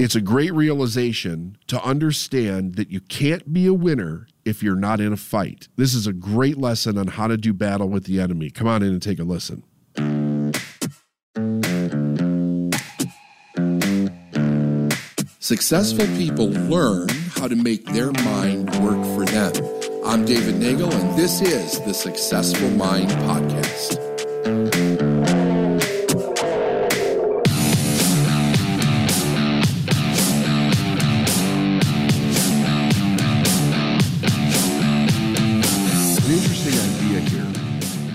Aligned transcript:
It's 0.00 0.14
a 0.14 0.20
great 0.20 0.54
realization 0.54 1.58
to 1.66 1.82
understand 1.82 2.76
that 2.76 2.88
you 2.88 3.00
can't 3.00 3.52
be 3.52 3.66
a 3.66 3.74
winner 3.74 4.28
if 4.44 4.62
you're 4.62 4.76
not 4.76 5.00
in 5.00 5.12
a 5.12 5.16
fight. 5.16 5.66
This 5.74 5.92
is 5.92 6.06
a 6.06 6.12
great 6.12 6.56
lesson 6.56 6.96
on 6.96 7.08
how 7.08 7.26
to 7.26 7.36
do 7.36 7.52
battle 7.52 7.88
with 7.88 8.04
the 8.04 8.20
enemy. 8.20 8.50
Come 8.50 8.68
on 8.68 8.84
in 8.84 8.90
and 8.92 9.02
take 9.02 9.18
a 9.18 9.24
listen. 9.24 9.64
Successful 15.40 16.06
people 16.16 16.50
learn 16.50 17.08
how 17.34 17.48
to 17.48 17.56
make 17.56 17.84
their 17.86 18.12
mind 18.12 18.70
work 18.76 19.04
for 19.16 19.24
them. 19.24 19.52
I'm 20.04 20.24
David 20.24 20.60
Nagel, 20.60 20.92
and 20.92 21.18
this 21.18 21.40
is 21.40 21.80
the 21.80 21.92
Successful 21.92 22.70
Mind 22.70 23.10
Podcast. 23.10 24.07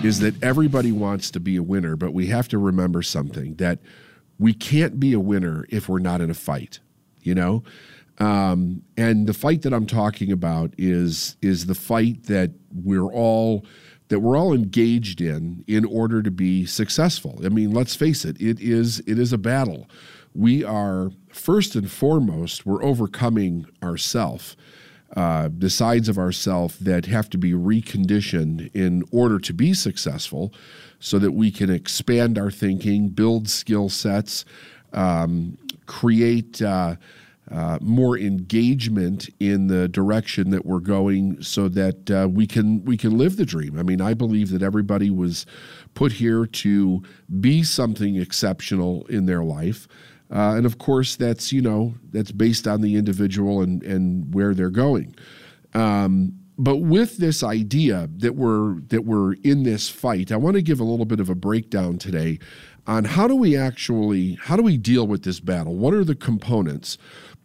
Is 0.03 0.19
that 0.19 0.41
everybody 0.43 0.91
wants 0.91 1.31
to 1.31 1.39
be 1.39 1.55
a 1.55 1.63
winner, 1.63 1.95
but 1.95 2.13
we 2.13 2.27
have 2.27 2.47
to 2.49 2.57
remember 2.57 3.01
something 3.01 3.55
that 3.55 3.79
we 4.39 4.53
can't 4.53 4.99
be 4.99 5.13
a 5.13 5.19
winner 5.19 5.65
if 5.69 5.87
we're 5.87 5.99
not 5.99 6.21
in 6.21 6.29
a 6.29 6.33
fight, 6.33 6.79
you 7.21 7.33
know? 7.33 7.63
Um, 8.19 8.83
and 8.97 9.27
the 9.27 9.33
fight 9.33 9.63
that 9.63 9.73
I'm 9.73 9.87
talking 9.87 10.31
about 10.31 10.73
is 10.77 11.35
is 11.41 11.65
the 11.65 11.75
fight 11.75 12.25
that 12.25 12.51
we're 12.71 13.11
all 13.11 13.65
that 14.09 14.19
we're 14.19 14.37
all 14.37 14.53
engaged 14.53 15.19
in 15.19 15.63
in 15.67 15.85
order 15.85 16.21
to 16.21 16.29
be 16.29 16.65
successful. 16.65 17.41
I 17.43 17.49
mean, 17.49 17.71
let's 17.71 17.95
face 17.95 18.23
it, 18.23 18.39
it 18.39 18.59
is 18.59 18.99
it 19.07 19.17
is 19.17 19.33
a 19.33 19.37
battle. 19.37 19.89
We 20.35 20.63
are 20.63 21.11
first 21.29 21.75
and 21.75 21.89
foremost 21.89 22.65
we're 22.65 22.83
overcoming 22.83 23.65
ourself, 23.81 24.55
uh, 25.15 25.49
the 25.55 25.69
sides 25.69 26.09
of 26.09 26.17
ourself 26.17 26.77
that 26.79 27.05
have 27.05 27.29
to 27.29 27.37
be 27.37 27.51
reconditioned 27.51 28.69
in 28.73 29.03
order 29.11 29.39
to 29.39 29.53
be 29.53 29.73
successful, 29.73 30.53
so 30.99 31.19
that 31.19 31.31
we 31.31 31.51
can 31.51 31.69
expand 31.69 32.37
our 32.37 32.51
thinking, 32.51 33.09
build 33.09 33.49
skill 33.49 33.89
sets, 33.89 34.45
um, 34.93 35.57
create. 35.85 36.61
Uh, 36.61 36.95
uh, 37.51 37.77
more 37.81 38.17
engagement 38.17 39.29
in 39.39 39.67
the 39.67 39.87
direction 39.89 40.49
that 40.49 40.65
we're 40.65 40.79
going 40.79 41.41
so 41.41 41.67
that 41.67 42.09
uh, 42.09 42.27
we 42.27 42.47
can 42.47 42.83
we 42.85 42.95
can 42.95 43.17
live 43.17 43.35
the 43.35 43.45
dream. 43.45 43.77
I 43.77 43.83
mean, 43.83 43.99
I 43.99 44.13
believe 44.13 44.49
that 44.51 44.63
everybody 44.63 45.09
was 45.09 45.45
put 45.93 46.13
here 46.13 46.45
to 46.45 47.03
be 47.41 47.61
something 47.61 48.15
exceptional 48.15 49.05
in 49.07 49.25
their 49.25 49.43
life. 49.43 49.87
Uh, 50.33 50.55
and 50.55 50.65
of 50.65 50.79
course, 50.79 51.15
that's 51.15 51.51
you 51.51 51.61
know 51.61 51.93
that's 52.11 52.31
based 52.31 52.67
on 52.67 52.81
the 52.81 52.95
individual 52.95 53.61
and 53.61 53.83
and 53.83 54.33
where 54.33 54.53
they're 54.53 54.69
going. 54.69 55.15
Um, 55.73 56.33
but 56.57 56.77
with 56.77 57.17
this 57.17 57.43
idea 57.43 58.09
that 58.17 58.35
we're 58.35 58.79
that 58.87 59.05
we're 59.05 59.33
in 59.43 59.63
this 59.63 59.89
fight, 59.89 60.31
I 60.31 60.37
want 60.37 60.55
to 60.55 60.61
give 60.61 60.79
a 60.79 60.83
little 60.83 61.05
bit 61.05 61.19
of 61.19 61.29
a 61.29 61.35
breakdown 61.35 61.97
today 61.97 62.39
on 62.87 63.05
how 63.05 63.27
do 63.27 63.35
we 63.35 63.55
actually 63.55 64.33
how 64.41 64.55
do 64.55 64.63
we 64.63 64.77
deal 64.77 65.07
with 65.07 65.23
this 65.23 65.39
battle? 65.39 65.75
What 65.75 65.93
are 65.93 66.03
the 66.03 66.15
components? 66.15 66.97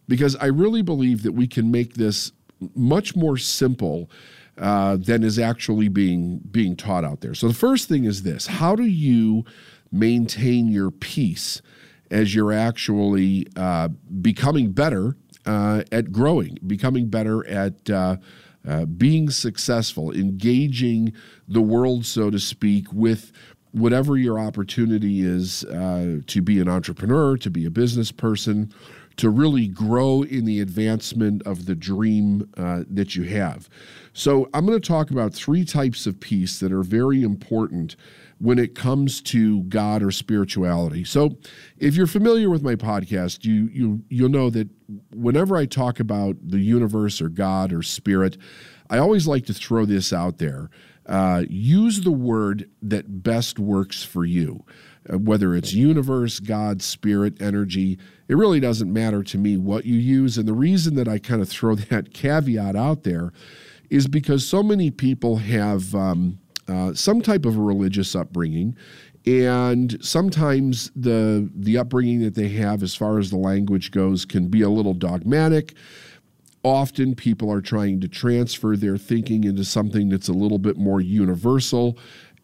because 0.09 0.35
I 0.37 0.47
really 0.47 0.81
believe 0.81 1.23
that 1.23 1.31
we 1.31 1.47
can 1.47 1.71
make 1.71 1.93
this 1.93 2.33
much 2.75 3.15
more 3.15 3.37
simple 3.37 4.09
uh, 4.57 4.97
than 4.97 5.23
is 5.23 5.39
actually 5.39 5.87
being 5.87 6.41
being 6.51 6.75
taught 6.75 7.05
out 7.05 7.21
there. 7.21 7.33
So 7.33 7.47
the 7.47 7.53
first 7.53 7.87
thing 7.87 8.03
is 8.03 8.23
this: 8.23 8.47
How 8.47 8.75
do 8.75 8.83
you 8.83 9.45
maintain 9.91 10.67
your 10.67 10.91
peace 10.91 11.61
as 12.11 12.33
you're 12.33 12.53
actually 12.53 13.47
uh, 13.55 13.89
becoming 14.21 14.71
better 14.71 15.15
uh, 15.45 15.83
at 15.91 16.11
growing, 16.11 16.57
becoming 16.65 17.07
better 17.07 17.47
at 17.47 17.89
uh, 17.89 18.17
uh, 18.67 18.85
being 18.85 19.29
successful, 19.29 20.11
engaging 20.11 21.13
the 21.47 21.61
world, 21.61 22.05
so 22.05 22.29
to 22.29 22.39
speak, 22.39 22.91
with 22.91 23.31
whatever 23.71 24.17
your 24.17 24.39
opportunity 24.39 25.21
is 25.21 25.63
uh, 25.65 26.19
to 26.27 26.41
be 26.41 26.59
an 26.59 26.67
entrepreneur, 26.67 27.37
to 27.37 27.49
be 27.49 27.65
a 27.65 27.69
business 27.69 28.11
person, 28.11 28.73
to 29.15 29.29
really 29.29 29.67
grow 29.67 30.23
in 30.23 30.45
the 30.45 30.59
advancement 30.59 31.41
of 31.45 31.65
the 31.65 31.75
dream 31.75 32.49
uh, 32.57 32.83
that 32.89 33.15
you 33.15 33.23
have. 33.23 33.69
So, 34.13 34.49
I'm 34.53 34.65
going 34.65 34.79
to 34.79 34.87
talk 34.87 35.11
about 35.11 35.33
three 35.33 35.65
types 35.65 36.05
of 36.05 36.19
peace 36.19 36.59
that 36.59 36.71
are 36.71 36.83
very 36.83 37.21
important 37.21 37.95
when 38.39 38.57
it 38.57 38.73
comes 38.73 39.21
to 39.21 39.63
God 39.63 40.01
or 40.01 40.11
spirituality. 40.11 41.03
So, 41.03 41.37
if 41.77 41.95
you're 41.95 42.07
familiar 42.07 42.49
with 42.49 42.63
my 42.63 42.75
podcast, 42.75 43.45
you 43.45 43.69
you 43.71 44.03
you'll 44.09 44.29
know 44.29 44.49
that 44.49 44.69
whenever 45.13 45.55
I 45.57 45.65
talk 45.65 45.99
about 45.99 46.35
the 46.41 46.59
universe 46.59 47.21
or 47.21 47.29
God 47.29 47.71
or 47.71 47.83
spirit, 47.83 48.37
I 48.89 48.97
always 48.97 49.27
like 49.27 49.45
to 49.45 49.53
throw 49.53 49.85
this 49.85 50.11
out 50.11 50.37
there. 50.37 50.69
Uh, 51.05 51.43
use 51.49 52.01
the 52.01 52.11
word 52.11 52.69
that 52.81 53.23
best 53.23 53.59
works 53.59 54.03
for 54.03 54.25
you. 54.25 54.63
Uh, 55.11 55.17
whether 55.17 55.55
it's 55.55 55.73
universe, 55.73 56.39
God, 56.39 56.81
spirit, 56.81 57.41
energy, 57.41 57.97
it 58.27 58.35
really 58.35 58.59
doesn't 58.59 58.91
matter 58.91 59.23
to 59.23 59.37
me 59.37 59.57
what 59.57 59.85
you 59.85 59.95
use. 59.95 60.37
And 60.37 60.47
the 60.47 60.53
reason 60.53 60.95
that 60.95 61.07
I 61.07 61.17
kind 61.17 61.41
of 61.41 61.49
throw 61.49 61.75
that 61.89 62.13
caveat 62.13 62.75
out 62.75 63.03
there 63.03 63.33
is 63.89 64.07
because 64.07 64.45
so 64.45 64.61
many 64.61 64.91
people 64.91 65.37
have 65.37 65.95
um, 65.95 66.39
uh, 66.69 66.93
some 66.93 67.21
type 67.21 67.45
of 67.45 67.57
a 67.57 67.61
religious 67.61 68.15
upbringing. 68.15 68.75
And 69.25 70.03
sometimes 70.03 70.91
the 70.95 71.49
the 71.53 71.77
upbringing 71.77 72.21
that 72.21 72.35
they 72.35 72.49
have, 72.49 72.81
as 72.83 72.95
far 72.95 73.19
as 73.19 73.29
the 73.29 73.37
language 73.37 73.91
goes, 73.91 74.25
can 74.25 74.47
be 74.47 74.61
a 74.61 74.69
little 74.69 74.93
dogmatic. 74.93 75.73
Often, 76.63 77.15
people 77.15 77.51
are 77.51 77.61
trying 77.61 78.01
to 78.01 78.07
transfer 78.07 78.75
their 78.75 78.97
thinking 78.97 79.43
into 79.45 79.63
something 79.63 80.09
that's 80.09 80.27
a 80.27 80.33
little 80.33 80.57
bit 80.57 80.77
more 80.77 80.99
universal 80.99 81.97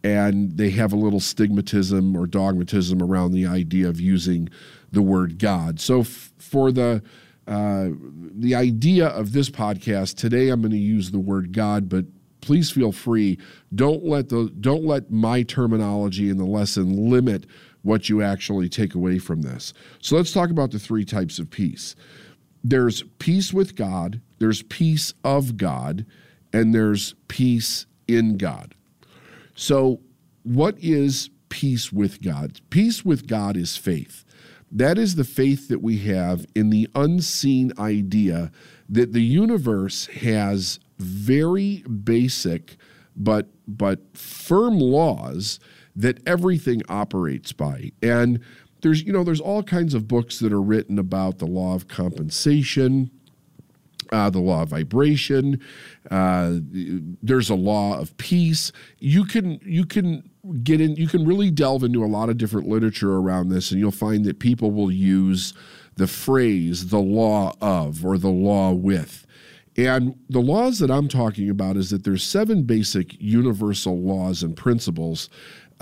and 0.06 0.56
they 0.56 0.70
have 0.70 0.94
a 0.94 0.96
little 0.96 1.20
stigmatism 1.20 2.16
or 2.16 2.28
dogmatism 2.28 3.02
around 3.02 3.32
the 3.32 3.48
idea 3.48 3.90
of 3.90 4.00
using 4.00 4.48
the 4.92 5.02
word 5.02 5.40
God. 5.40 5.80
So 5.80 6.02
f- 6.02 6.32
for 6.38 6.72
the 6.72 7.02
uh, 7.48 7.90
the 8.36 8.56
idea 8.56 9.08
of 9.08 9.34
this 9.34 9.50
podcast 9.50 10.16
today, 10.16 10.50
I'm 10.50 10.62
going 10.62 10.72
to 10.72 10.78
use 10.78 11.12
the 11.12 11.20
word 11.20 11.54
God, 11.54 11.90
but 11.90 12.06
please 12.46 12.70
feel 12.70 12.92
free. 12.92 13.40
Don't 13.74 14.06
let 14.06 14.30
the 14.30 14.52
don't 14.62 14.86
let 14.86 15.12
my 15.12 15.44
terminology 15.44 16.30
in 16.30 16.38
the 16.38 16.46
lesson 16.46 17.10
limit 17.10 17.46
what 17.82 18.08
you 18.08 18.22
actually 18.22 18.70
take 18.70 18.96
away 18.96 19.20
from 19.20 19.42
this. 19.42 19.74
So 20.00 20.16
let's 20.16 20.32
talk 20.32 20.50
about 20.50 20.72
the 20.72 20.80
three 20.80 21.06
types 21.06 21.40
of 21.40 21.50
peace. 21.50 21.96
There's 22.64 23.04
peace 23.20 23.54
with 23.54 23.76
God, 23.76 24.22
there's 24.40 24.64
peace 24.64 25.14
of 25.24 25.58
God, 25.58 26.06
and 26.54 26.74
there's 26.74 27.14
peace 27.28 27.86
in 28.08 28.38
God. 28.38 28.76
So, 29.56 30.02
what 30.44 30.76
is 30.80 31.30
peace 31.50 31.92
with 31.92 32.22
God? 32.22 32.60
Peace 32.70 33.06
with 33.06 33.28
God 33.28 33.58
is 33.58 33.78
faith. 33.78 34.24
That 34.72 34.98
is 34.98 35.16
the 35.16 35.24
faith 35.24 35.68
that 35.70 35.82
we 35.82 36.00
have 36.00 36.46
in 36.56 36.70
the 36.70 36.90
unseen 36.96 37.72
idea 37.80 38.52
that 38.90 39.14
the 39.14 39.24
universe 39.24 40.08
has 40.08 40.80
very 40.98 41.84
basic 41.84 42.78
but 43.16 43.48
but 43.68 44.00
firm 44.18 44.80
laws 44.80 45.60
that 45.96 46.20
everything 46.28 46.82
operates 46.90 47.54
by. 47.54 47.92
And 48.02 48.40
there's 48.82 49.04
you 49.04 49.14
know 49.14 49.24
there's 49.24 49.42
all 49.42 49.64
kinds 49.64 49.94
of 49.94 50.08
books 50.08 50.40
that 50.40 50.52
are 50.52 50.62
written 50.62 51.00
about 51.00 51.40
the 51.40 51.46
law 51.46 51.74
of 51.74 51.88
compensation, 51.88 53.10
uh, 54.12 54.30
the 54.30 54.40
law 54.40 54.64
of 54.64 54.70
vibration. 54.70 55.60
Uh, 56.12 56.56
there's 57.24 57.50
a 57.50 57.56
law 57.56 57.98
of 57.98 58.16
peace. 58.18 58.72
You 59.00 59.26
can 59.26 59.60
you 59.64 59.86
can 59.86 60.30
get 60.64 60.82
in. 60.82 60.96
You 60.96 61.08
can 61.08 61.26
really 61.26 61.50
delve 61.50 61.84
into 61.84 62.04
a 62.04 62.08
lot 62.08 62.30
of 62.30 62.38
different 62.38 62.68
literature 62.68 63.16
around 63.16 63.50
this, 63.50 63.72
and 63.72 63.80
you'll 63.80 63.92
find 63.92 64.26
that 64.26 64.40
people 64.40 64.72
will 64.72 64.92
use 64.92 65.54
the 65.96 66.08
phrase 66.08 66.88
"the 66.90 67.00
law 67.00 67.56
of" 67.62 68.06
or 68.06 68.18
"the 68.18 68.30
law 68.30 68.72
with." 68.74 69.25
And 69.78 70.16
the 70.30 70.40
laws 70.40 70.80
that 70.80 70.90
I'm 70.90 71.08
talking 71.08 71.50
about 71.50 71.76
is 71.76 71.90
that 71.90 72.04
there's 72.04 72.24
seven 72.24 72.64
basic 72.64 73.20
universal 73.20 74.00
laws 74.00 74.42
and 74.42 74.56
principles 74.56 75.30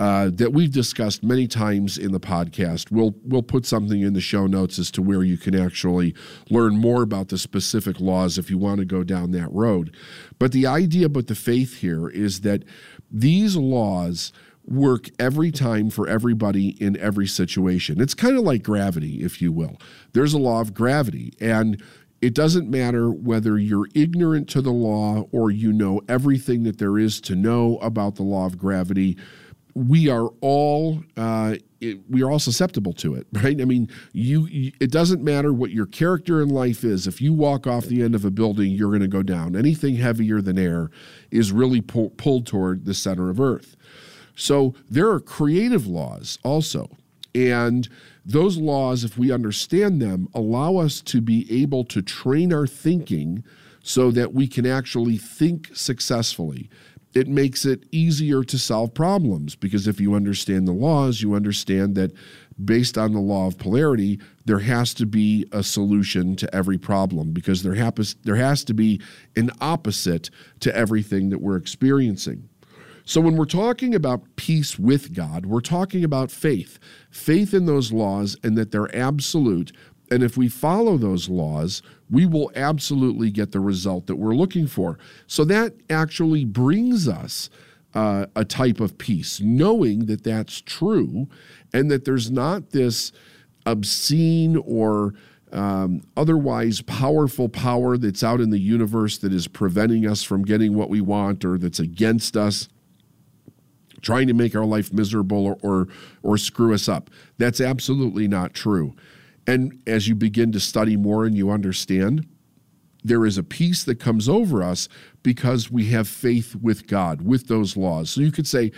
uh, 0.00 0.30
that 0.34 0.52
we've 0.52 0.72
discussed 0.72 1.22
many 1.22 1.46
times 1.46 1.96
in 1.96 2.10
the 2.10 2.18
podcast. 2.18 2.90
We'll 2.90 3.14
we'll 3.22 3.44
put 3.44 3.64
something 3.64 4.00
in 4.00 4.12
the 4.12 4.20
show 4.20 4.48
notes 4.48 4.78
as 4.78 4.90
to 4.92 5.02
where 5.02 5.22
you 5.22 5.38
can 5.38 5.54
actually 5.54 6.14
learn 6.50 6.76
more 6.76 7.02
about 7.02 7.28
the 7.28 7.38
specific 7.38 8.00
laws 8.00 8.36
if 8.36 8.50
you 8.50 8.58
want 8.58 8.80
to 8.80 8.84
go 8.84 9.04
down 9.04 9.30
that 9.32 9.52
road. 9.52 9.94
But 10.40 10.50
the 10.50 10.66
idea 10.66 11.06
about 11.06 11.28
the 11.28 11.36
faith 11.36 11.78
here 11.78 12.08
is 12.08 12.40
that 12.40 12.64
these 13.08 13.54
laws 13.54 14.32
work 14.66 15.10
every 15.18 15.52
time 15.52 15.90
for 15.90 16.08
everybody 16.08 16.70
in 16.82 16.96
every 16.96 17.26
situation. 17.26 18.00
It's 18.00 18.14
kind 18.14 18.36
of 18.36 18.42
like 18.42 18.62
gravity, 18.62 19.22
if 19.22 19.40
you 19.40 19.52
will. 19.52 19.76
There's 20.12 20.32
a 20.32 20.38
law 20.38 20.60
of 20.60 20.74
gravity 20.74 21.34
and 21.38 21.80
it 22.24 22.34
doesn't 22.34 22.70
matter 22.70 23.10
whether 23.10 23.58
you're 23.58 23.86
ignorant 23.94 24.48
to 24.48 24.62
the 24.62 24.70
law 24.70 25.28
or 25.30 25.50
you 25.50 25.72
know 25.72 26.00
everything 26.08 26.62
that 26.62 26.78
there 26.78 26.98
is 26.98 27.20
to 27.20 27.34
know 27.34 27.76
about 27.82 28.14
the 28.14 28.22
law 28.22 28.46
of 28.46 28.56
gravity 28.56 29.16
we 29.74 30.08
are 30.08 30.28
all 30.40 31.02
uh, 31.16 31.56
it, 31.80 31.98
we 32.08 32.22
are 32.22 32.30
all 32.30 32.38
susceptible 32.38 32.92
to 32.94 33.14
it, 33.14 33.26
right? 33.32 33.60
I 33.60 33.64
mean, 33.64 33.88
you, 34.12 34.46
you, 34.46 34.72
it 34.80 34.90
doesn't 34.90 35.22
matter 35.22 35.52
what 35.52 35.70
your 35.70 35.86
character 35.86 36.40
in 36.40 36.48
life 36.48 36.84
is. 36.84 37.06
If 37.06 37.20
you 37.20 37.32
walk 37.32 37.66
off 37.66 37.86
the 37.86 38.02
end 38.02 38.14
of 38.14 38.24
a 38.24 38.30
building, 38.30 38.70
you're 38.70 38.90
going 38.90 39.02
to 39.02 39.08
go 39.08 39.22
down. 39.22 39.56
Anything 39.56 39.96
heavier 39.96 40.40
than 40.40 40.58
air 40.58 40.90
is 41.30 41.52
really 41.52 41.80
pull, 41.80 42.10
pulled 42.10 42.46
toward 42.46 42.84
the 42.84 42.94
center 42.94 43.30
of 43.30 43.40
Earth. 43.40 43.76
So 44.36 44.74
there 44.88 45.10
are 45.10 45.20
creative 45.20 45.86
laws 45.86 46.38
also, 46.42 46.96
and 47.34 47.88
those 48.24 48.56
laws, 48.56 49.04
if 49.04 49.18
we 49.18 49.30
understand 49.30 50.00
them, 50.00 50.28
allow 50.34 50.76
us 50.76 51.00
to 51.02 51.20
be 51.20 51.46
able 51.62 51.84
to 51.84 52.00
train 52.00 52.52
our 52.52 52.66
thinking 52.66 53.44
so 53.82 54.10
that 54.10 54.32
we 54.32 54.46
can 54.46 54.64
actually 54.66 55.18
think 55.18 55.70
successfully 55.74 56.70
it 57.14 57.28
makes 57.28 57.64
it 57.64 57.84
easier 57.92 58.42
to 58.42 58.58
solve 58.58 58.92
problems 58.92 59.54
because 59.54 59.86
if 59.86 60.00
you 60.00 60.14
understand 60.14 60.66
the 60.66 60.72
laws, 60.72 61.22
you 61.22 61.34
understand 61.34 61.94
that 61.94 62.12
based 62.62 62.98
on 62.98 63.12
the 63.12 63.20
law 63.20 63.46
of 63.46 63.56
polarity, 63.56 64.20
there 64.44 64.58
has 64.58 64.92
to 64.94 65.06
be 65.06 65.46
a 65.52 65.62
solution 65.62 66.36
to 66.36 66.52
every 66.54 66.78
problem 66.78 67.32
because 67.32 67.62
there, 67.62 67.74
has 67.74 68.64
to 68.64 68.74
be 68.74 69.00
an 69.36 69.50
opposite 69.60 70.28
to 70.60 70.74
everything 70.76 71.30
that 71.30 71.40
we're 71.40 71.56
experiencing. 71.56 72.48
So, 73.06 73.20
when 73.20 73.36
we're 73.36 73.44
talking 73.44 73.94
about 73.94 74.22
peace 74.36 74.78
with 74.78 75.14
God, 75.14 75.44
we're 75.44 75.60
talking 75.60 76.04
about 76.04 76.30
faith. 76.30 76.78
Faith 77.10 77.52
in 77.52 77.66
those 77.66 77.92
laws 77.92 78.36
and 78.42 78.56
that 78.56 78.70
they're 78.70 78.94
absolute, 78.96 79.72
and 80.10 80.22
if 80.22 80.36
we 80.36 80.48
follow 80.48 80.96
those 80.96 81.28
laws, 81.28 81.82
we 82.10 82.24
will 82.24 82.50
absolutely 82.54 83.30
get 83.30 83.52
the 83.52 83.60
result 83.60 84.06
that 84.06 84.16
we're 84.16 84.34
looking 84.34 84.66
for. 84.66 84.98
So 85.26 85.44
that 85.46 85.74
actually 85.90 86.44
brings 86.44 87.08
us 87.08 87.50
uh, 87.94 88.26
a 88.34 88.44
type 88.44 88.80
of 88.80 88.98
peace, 88.98 89.40
knowing 89.40 90.06
that 90.06 90.24
that's 90.24 90.60
true 90.60 91.28
and 91.72 91.90
that 91.90 92.04
there's 92.04 92.30
not 92.30 92.70
this 92.70 93.12
obscene 93.66 94.56
or 94.56 95.14
um, 95.52 96.02
otherwise 96.16 96.80
powerful 96.82 97.48
power 97.48 97.96
that's 97.96 98.24
out 98.24 98.40
in 98.40 98.50
the 98.50 98.58
universe 98.58 99.18
that 99.18 99.32
is 99.32 99.46
preventing 99.46 100.06
us 100.06 100.22
from 100.22 100.42
getting 100.42 100.74
what 100.74 100.90
we 100.90 101.00
want 101.00 101.44
or 101.44 101.58
that's 101.58 101.78
against 101.78 102.36
us 102.36 102.68
trying 104.04 104.28
to 104.28 104.34
make 104.34 104.54
our 104.54 104.64
life 104.64 104.92
miserable 104.92 105.44
or, 105.44 105.58
or, 105.62 105.88
or 106.22 106.38
screw 106.38 106.72
us 106.72 106.88
up. 106.88 107.10
That's 107.38 107.60
absolutely 107.60 108.28
not 108.28 108.54
true. 108.54 108.94
And 109.46 109.80
as 109.86 110.06
you 110.06 110.14
begin 110.14 110.52
to 110.52 110.60
study 110.60 110.96
more 110.96 111.24
and 111.24 111.36
you 111.36 111.50
understand, 111.50 112.26
there 113.02 113.26
is 113.26 113.36
a 113.36 113.42
peace 113.42 113.84
that 113.84 113.96
comes 113.96 114.28
over 114.28 114.62
us 114.62 114.88
because 115.22 115.70
we 115.70 115.86
have 115.86 116.06
faith 116.06 116.54
with 116.54 116.86
God, 116.86 117.22
with 117.22 117.48
those 117.48 117.76
laws. 117.76 118.10
So 118.10 118.20
you 118.20 118.32
could 118.32 118.46
say, 118.46 118.70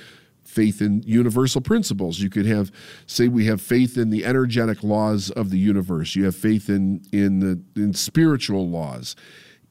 faith 0.44 0.80
in 0.80 1.02
universal 1.02 1.60
principles. 1.60 2.20
You 2.20 2.30
could 2.30 2.46
have, 2.46 2.70
say, 3.06 3.28
we 3.28 3.46
have 3.46 3.60
faith 3.60 3.98
in 3.98 4.10
the 4.10 4.24
energetic 4.24 4.82
laws 4.82 5.30
of 5.30 5.50
the 5.50 5.58
universe. 5.58 6.14
You 6.14 6.24
have 6.24 6.36
faith 6.36 6.68
in 6.68 7.02
in 7.12 7.40
the 7.40 7.60
in 7.74 7.92
spiritual 7.94 8.68
laws. 8.68 9.16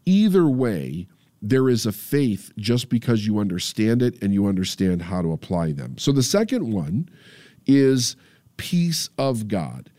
Either 0.05 0.47
way, 0.47 1.07
there 1.49 1.69
is 1.69 1.85
a 1.85 1.91
faith 1.91 2.51
just 2.57 2.89
because 2.89 3.27
you 3.27 3.37
understand 3.37 4.01
it 4.01 4.21
and 4.23 4.33
you 4.33 4.47
understand 4.47 5.03
how 5.03 5.21
to 5.21 5.31
apply 5.31 5.71
them. 5.71 5.95
So 5.97 6.11
the 6.11 6.23
second 6.23 6.73
one 6.73 7.07
is 7.67 8.15
peace 8.57 9.09
of 9.17 9.47
God. 9.47 9.91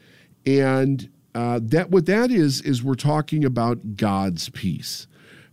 And 0.44 1.08
uh, 1.36 1.60
that 1.62 1.90
what 1.90 2.06
that 2.06 2.32
is 2.32 2.60
is 2.62 2.82
we're 2.82 2.94
talking 2.94 3.44
about 3.44 3.96
God's 3.96 4.48
peace, 4.48 5.06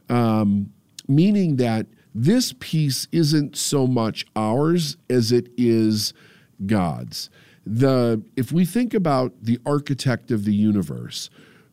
um, 0.10 0.72
meaning 1.08 1.58
that 1.58 1.86
this 2.16 2.56
peace 2.60 3.08
isn't 3.12 3.56
so 3.56 3.86
much 3.86 4.26
ours 4.36 4.98
as 5.10 5.32
it 5.32 5.50
is 5.58 6.14
God's. 6.66 7.30
The 7.66 8.24
if 8.36 8.52
we 8.52 8.66
think 8.66 8.94
about 8.94 9.34
the 9.44 9.60
architect 9.66 10.32
of 10.32 10.46
the 10.46 10.54
universe, 10.54 11.30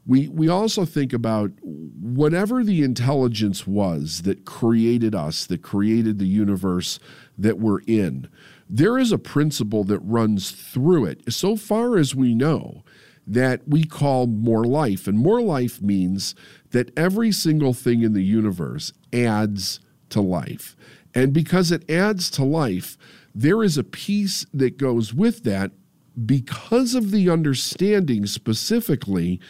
we 0.06 0.28
we 0.28 0.48
also 0.48 0.84
think 0.84 1.12
about 1.12 1.52
whatever 1.62 2.64
the 2.64 2.82
intelligence 2.82 3.66
was 3.66 4.22
that 4.22 4.44
created 4.44 5.14
us, 5.14 5.46
that 5.46 5.62
created 5.62 6.18
the 6.18 6.26
universe 6.26 6.98
that 7.36 7.58
we're 7.58 7.80
in. 7.82 8.28
There 8.68 8.98
is 8.98 9.12
a 9.12 9.18
principle 9.18 9.84
that 9.84 9.98
runs 10.00 10.50
through 10.52 11.06
it. 11.06 11.32
So 11.32 11.56
far 11.56 11.98
as 11.98 12.14
we 12.14 12.34
know, 12.34 12.84
that 13.26 13.66
we 13.68 13.84
call 13.84 14.26
more 14.26 14.64
life. 14.64 15.06
And 15.06 15.18
more 15.18 15.40
life 15.40 15.80
means 15.80 16.34
that 16.70 16.96
every 16.98 17.32
single 17.32 17.74
thing 17.74 18.02
in 18.02 18.12
the 18.12 18.24
universe 18.24 18.92
adds 19.12 19.80
to 20.10 20.20
life. 20.20 20.76
And 21.14 21.32
because 21.32 21.70
it 21.70 21.88
adds 21.90 22.30
to 22.30 22.44
life, 22.44 22.96
there 23.34 23.62
is 23.62 23.78
a 23.78 23.84
peace 23.84 24.46
that 24.52 24.78
goes 24.78 25.14
with 25.14 25.44
that 25.44 25.70
because 26.26 26.94
of 26.94 27.12
the 27.12 27.30
understanding 27.30 28.26
specifically 28.26 29.40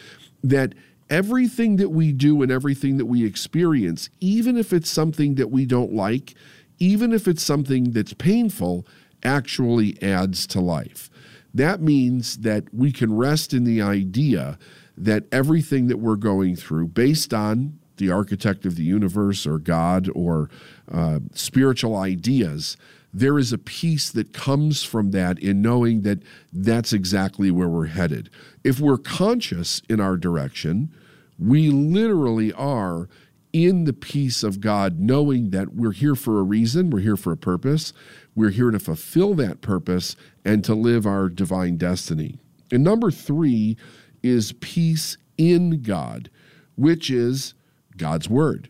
that 0.43 0.73
everything 1.09 1.75
that 1.75 1.89
we 1.89 2.13
do 2.13 2.41
and 2.41 2.51
everything 2.51 2.97
that 2.97 3.05
we 3.05 3.25
experience, 3.25 4.09
even 4.19 4.57
if 4.57 4.71
it's 4.71 4.89
something 4.89 5.35
that 5.35 5.51
we 5.51 5.65
don't 5.65 5.93
like, 5.93 6.35
even 6.79 7.11
if 7.11 7.27
it's 7.27 7.43
something 7.43 7.91
that's 7.91 8.13
painful, 8.13 8.87
actually 9.23 10.01
adds 10.01 10.47
to 10.47 10.59
life. 10.59 11.09
That 11.53 11.81
means 11.81 12.37
that 12.39 12.73
we 12.73 12.91
can 12.91 13.15
rest 13.15 13.53
in 13.53 13.65
the 13.65 13.81
idea 13.81 14.57
that 14.97 15.25
everything 15.31 15.87
that 15.87 15.97
we're 15.97 16.15
going 16.15 16.55
through, 16.55 16.87
based 16.87 17.33
on 17.33 17.79
the 17.97 18.09
architect 18.09 18.65
of 18.65 18.75
the 18.75 18.83
universe 18.83 19.45
or 19.45 19.59
God 19.59 20.09
or 20.15 20.49
uh, 20.91 21.19
spiritual 21.33 21.95
ideas, 21.95 22.77
there 23.13 23.37
is 23.37 23.51
a 23.51 23.57
peace 23.57 24.09
that 24.11 24.33
comes 24.33 24.83
from 24.83 25.11
that 25.11 25.39
in 25.39 25.61
knowing 25.61 26.01
that 26.01 26.19
that's 26.53 26.93
exactly 26.93 27.51
where 27.51 27.67
we're 27.67 27.87
headed. 27.87 28.29
If 28.63 28.79
we're 28.79 28.97
conscious 28.97 29.81
in 29.89 29.99
our 29.99 30.17
direction, 30.17 30.93
we 31.37 31.69
literally 31.69 32.53
are 32.53 33.09
in 33.53 33.83
the 33.83 33.93
peace 33.93 34.43
of 34.43 34.61
God, 34.61 34.99
knowing 34.99 35.49
that 35.49 35.73
we're 35.73 35.91
here 35.91 36.15
for 36.15 36.39
a 36.39 36.43
reason, 36.43 36.89
we're 36.89 36.99
here 36.99 37.17
for 37.17 37.33
a 37.33 37.37
purpose, 37.37 37.91
we're 38.33 38.49
here 38.49 38.71
to 38.71 38.79
fulfill 38.79 39.33
that 39.35 39.61
purpose 39.61 40.15
and 40.45 40.63
to 40.63 40.73
live 40.73 41.05
our 41.05 41.27
divine 41.27 41.75
destiny. 41.77 42.39
And 42.71 42.83
number 42.83 43.11
three 43.11 43.75
is 44.23 44.53
peace 44.53 45.17
in 45.37 45.81
God, 45.81 46.29
which 46.75 47.09
is 47.09 47.53
God's 47.97 48.29
Word. 48.29 48.69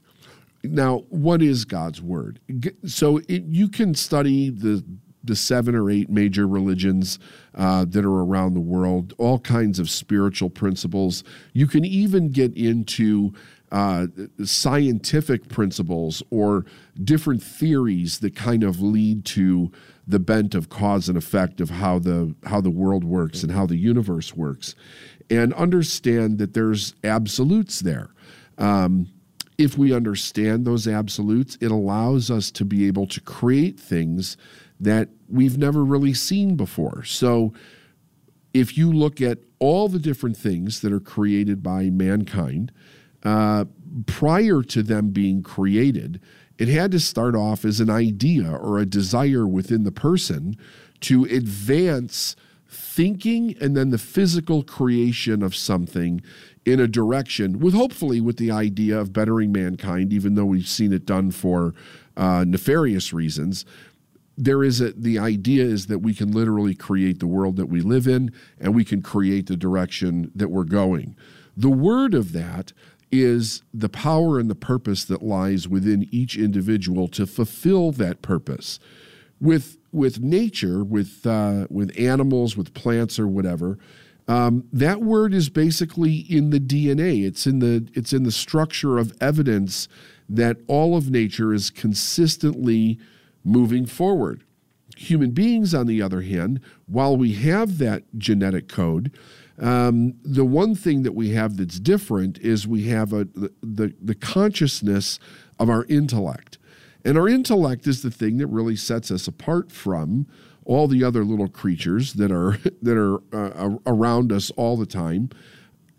Now, 0.63 0.99
what 1.09 1.41
is 1.41 1.65
God's 1.65 2.01
Word? 2.01 2.39
So 2.85 3.17
it, 3.27 3.43
you 3.43 3.67
can 3.67 3.95
study 3.95 4.49
the 4.49 4.83
the 5.23 5.35
seven 5.35 5.75
or 5.75 5.89
eight 5.89 6.09
major 6.09 6.47
religions 6.47 7.19
uh, 7.53 7.85
that 7.87 8.03
are 8.03 8.23
around 8.23 8.53
the 8.53 8.59
world, 8.59 9.13
all 9.17 9.39
kinds 9.39 9.77
of 9.77 9.89
spiritual 9.89 10.49
principles. 10.49 11.23
You 11.53 11.67
can 11.67 11.85
even 11.85 12.29
get 12.29 12.55
into 12.57 13.33
uh, 13.71 14.07
scientific 14.43 15.47
principles 15.47 16.23
or 16.29 16.65
different 17.03 17.41
theories 17.41 18.19
that 18.19 18.35
kind 18.35 18.63
of 18.63 18.81
lead 18.81 19.23
to 19.25 19.71
the 20.07 20.19
bent 20.19 20.55
of 20.55 20.69
cause 20.69 21.07
and 21.07 21.17
effect 21.17 21.61
of 21.61 21.69
how 21.69 21.99
the 21.99 22.35
how 22.45 22.59
the 22.59 22.69
world 22.71 23.03
works 23.03 23.43
and 23.43 23.51
how 23.51 23.65
the 23.65 23.77
universe 23.77 24.35
works, 24.35 24.75
and 25.29 25.53
understand 25.53 26.37
that 26.39 26.53
there's 26.53 26.95
absolutes 27.03 27.79
there. 27.79 28.09
Um, 28.57 29.07
if 29.61 29.77
we 29.77 29.93
understand 29.93 30.65
those 30.65 30.87
absolutes, 30.87 31.55
it 31.61 31.69
allows 31.69 32.31
us 32.31 32.49
to 32.49 32.65
be 32.65 32.87
able 32.87 33.05
to 33.05 33.21
create 33.21 33.79
things 33.79 34.35
that 34.79 35.09
we've 35.29 35.57
never 35.57 35.85
really 35.85 36.15
seen 36.15 36.55
before. 36.55 37.03
So, 37.03 37.53
if 38.55 38.75
you 38.75 38.91
look 38.91 39.21
at 39.21 39.37
all 39.59 39.87
the 39.87 39.99
different 39.99 40.35
things 40.35 40.81
that 40.81 40.91
are 40.91 40.99
created 40.99 41.61
by 41.61 41.91
mankind, 41.91 42.71
uh, 43.23 43.65
prior 44.07 44.63
to 44.63 44.81
them 44.81 45.11
being 45.11 45.43
created, 45.43 46.19
it 46.57 46.67
had 46.67 46.91
to 46.91 46.99
start 46.99 47.35
off 47.35 47.63
as 47.63 47.79
an 47.79 47.89
idea 47.89 48.51
or 48.51 48.79
a 48.79 48.85
desire 48.85 49.47
within 49.47 49.83
the 49.83 49.91
person 49.91 50.57
to 51.01 51.25
advance 51.25 52.35
thinking 52.67 53.55
and 53.61 53.77
then 53.77 53.91
the 53.91 53.97
physical 53.97 54.63
creation 54.63 55.43
of 55.43 55.55
something 55.55 56.21
in 56.65 56.79
a 56.79 56.87
direction 56.87 57.59
with 57.59 57.73
hopefully 57.73 58.21
with 58.21 58.37
the 58.37 58.51
idea 58.51 58.97
of 58.97 59.13
bettering 59.13 59.51
mankind 59.51 60.13
even 60.13 60.35
though 60.35 60.45
we've 60.45 60.67
seen 60.67 60.93
it 60.93 61.05
done 61.05 61.31
for 61.31 61.73
uh, 62.17 62.43
nefarious 62.47 63.11
reasons 63.13 63.65
there 64.37 64.63
is 64.63 64.79
a 64.79 64.91
the 64.93 65.17
idea 65.17 65.63
is 65.63 65.87
that 65.87 65.99
we 65.99 66.13
can 66.13 66.31
literally 66.31 66.75
create 66.75 67.19
the 67.19 67.27
world 67.27 67.55
that 67.55 67.65
we 67.65 67.81
live 67.81 68.07
in 68.07 68.31
and 68.59 68.75
we 68.75 68.85
can 68.85 69.01
create 69.01 69.47
the 69.47 69.57
direction 69.57 70.31
that 70.35 70.49
we're 70.49 70.63
going 70.63 71.15
the 71.57 71.69
word 71.69 72.13
of 72.13 72.31
that 72.31 72.73
is 73.11 73.61
the 73.73 73.89
power 73.89 74.39
and 74.39 74.49
the 74.49 74.55
purpose 74.55 75.03
that 75.05 75.21
lies 75.21 75.67
within 75.67 76.07
each 76.11 76.37
individual 76.37 77.07
to 77.09 77.27
fulfill 77.27 77.91
that 77.91 78.21
purpose. 78.21 78.79
With 79.39 79.77
with 79.91 80.21
nature, 80.21 80.83
with 80.83 81.25
uh, 81.25 81.67
with 81.69 81.97
animals, 81.99 82.55
with 82.55 82.73
plants 82.73 83.19
or 83.19 83.27
whatever, 83.27 83.77
um, 84.27 84.65
that 84.71 85.01
word 85.01 85.33
is 85.33 85.49
basically 85.49 86.15
in 86.15 86.51
the 86.51 86.59
DNA. 86.59 87.25
It's 87.25 87.45
in 87.45 87.59
the 87.59 87.87
it's 87.93 88.13
in 88.13 88.23
the 88.23 88.31
structure 88.31 88.97
of 88.97 89.13
evidence 89.19 89.87
that 90.29 90.57
all 90.67 90.95
of 90.95 91.09
nature 91.09 91.53
is 91.53 91.69
consistently 91.69 92.99
moving 93.43 93.85
forward. 93.85 94.43
human 94.97 95.31
beings, 95.31 95.73
on 95.73 95.87
the 95.87 95.99
other 95.99 96.21
hand, 96.21 96.59
while 96.85 97.17
we 97.17 97.33
have 97.33 97.79
that 97.79 98.03
genetic 98.19 98.67
code, 98.67 99.11
um, 99.57 100.13
the 100.23 100.45
one 100.45 100.75
thing 100.75 101.03
that 101.03 101.13
we 101.13 101.31
have 101.31 101.57
that's 101.57 101.79
different 101.79 102.37
is 102.39 102.67
we 102.67 102.83
have 102.85 103.11
a, 103.11 103.25
the, 103.61 103.93
the, 104.01 104.15
consciousness 104.15 105.19
of 105.59 105.69
our 105.69 105.85
intellect. 105.85 106.57
And 107.03 107.17
our 107.17 107.27
intellect 107.27 107.87
is 107.87 108.01
the 108.01 108.11
thing 108.11 108.37
that 108.37 108.47
really 108.47 108.75
sets 108.75 109.11
us 109.11 109.27
apart 109.27 109.71
from 109.71 110.27
all 110.65 110.87
the 110.87 111.03
other 111.03 111.23
little 111.23 111.47
creatures 111.47 112.13
that 112.13 112.31
are 112.31 112.57
that 112.81 112.97
are 112.97 113.21
uh, 113.33 113.77
around 113.85 114.31
us 114.31 114.51
all 114.51 114.77
the 114.77 114.85
time. 114.85 115.29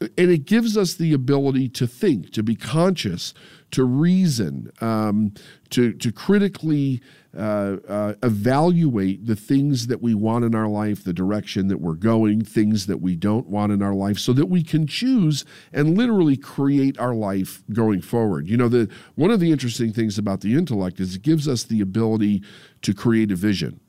And 0.01 0.33
it 0.33 0.47
gives 0.47 0.77
us 0.77 0.95
the 0.95 1.13
ability 1.13 1.69
to 1.71 1.87
think 1.87 2.33
to 2.33 2.43
be 2.43 2.57
conscious 2.57 3.35
to 3.73 3.85
reason 3.85 4.71
um, 4.81 5.33
to, 5.71 5.93
to 5.95 6.13
critically 6.13 7.01
uh, 7.37 7.77
uh, 7.89 8.15
evaluate 8.23 9.27
the 9.27 9.35
things 9.35 9.87
that 9.87 10.03
we 10.03 10.15
want 10.15 10.45
in 10.45 10.55
our 10.55 10.69
life 10.69 11.03
the 11.03 11.13
direction 11.13 11.69
that 11.69 11.81
we're 11.81 11.95
going 11.95 12.45
things 12.45 12.87
that 12.87 13.01
we 13.01 13.17
don't 13.17 13.47
want 13.47 13.73
in 13.73 13.83
our 13.83 13.95
life 13.95 14.19
so 14.19 14.33
that 14.35 14.47
we 14.47 14.63
can 14.63 14.87
choose 14.87 15.45
and 15.73 15.97
literally 15.97 16.37
create 16.37 16.99
our 16.99 17.15
life 17.15 17.63
going 17.73 18.03
forward. 18.03 18.49
You 18.49 18.59
know 18.59 18.69
the 18.69 18.89
one 19.15 19.31
of 19.31 19.41
the 19.41 19.51
interesting 19.51 19.93
things 19.93 20.19
about 20.19 20.43
the 20.43 20.55
intellect 20.55 21.01
is 21.01 21.17
it 21.17 21.23
gives 21.23 21.49
us 21.49 21.65
the 21.65 21.81
ability 21.81 22.43
to 22.83 22.93
create 22.93 23.33
a 23.33 23.37
vision 23.37 23.81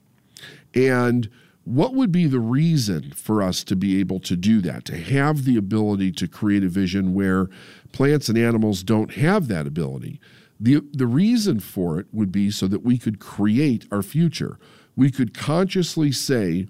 and 0.74 1.30
what 1.66 1.94
would 1.94 2.12
be 2.12 2.28
the 2.28 2.40
reason 2.40 3.12
for 3.12 3.42
us 3.42 3.64
to 3.64 3.76
be 3.76 4.00
able 4.00 4.20
to 4.22 4.36
do 4.36 4.60
that, 4.62 4.84
to 4.86 4.98
have 4.98 5.46
the 5.46 5.56
ability 5.56 6.12
to 6.12 6.28
create 6.28 6.64
a 6.64 6.70
vision 6.70 7.14
where 7.14 7.50
plants 7.94 8.28
and 8.28 8.38
animals 8.38 8.84
don't 8.84 9.14
have 9.14 9.48
that 9.48 9.66
ability? 9.66 10.20
The, 10.60 10.84
the 10.92 11.08
reason 11.08 11.60
for 11.60 12.00
it 12.00 12.08
would 12.12 12.32
be 12.32 12.52
so 12.52 12.68
that 12.68 12.84
we 12.84 12.98
could 12.98 13.20
create 13.20 13.86
our 13.92 14.02
future. 14.02 14.58
We 14.96 15.10
could 15.10 15.34
consciously 15.34 16.12
say, 16.12 16.68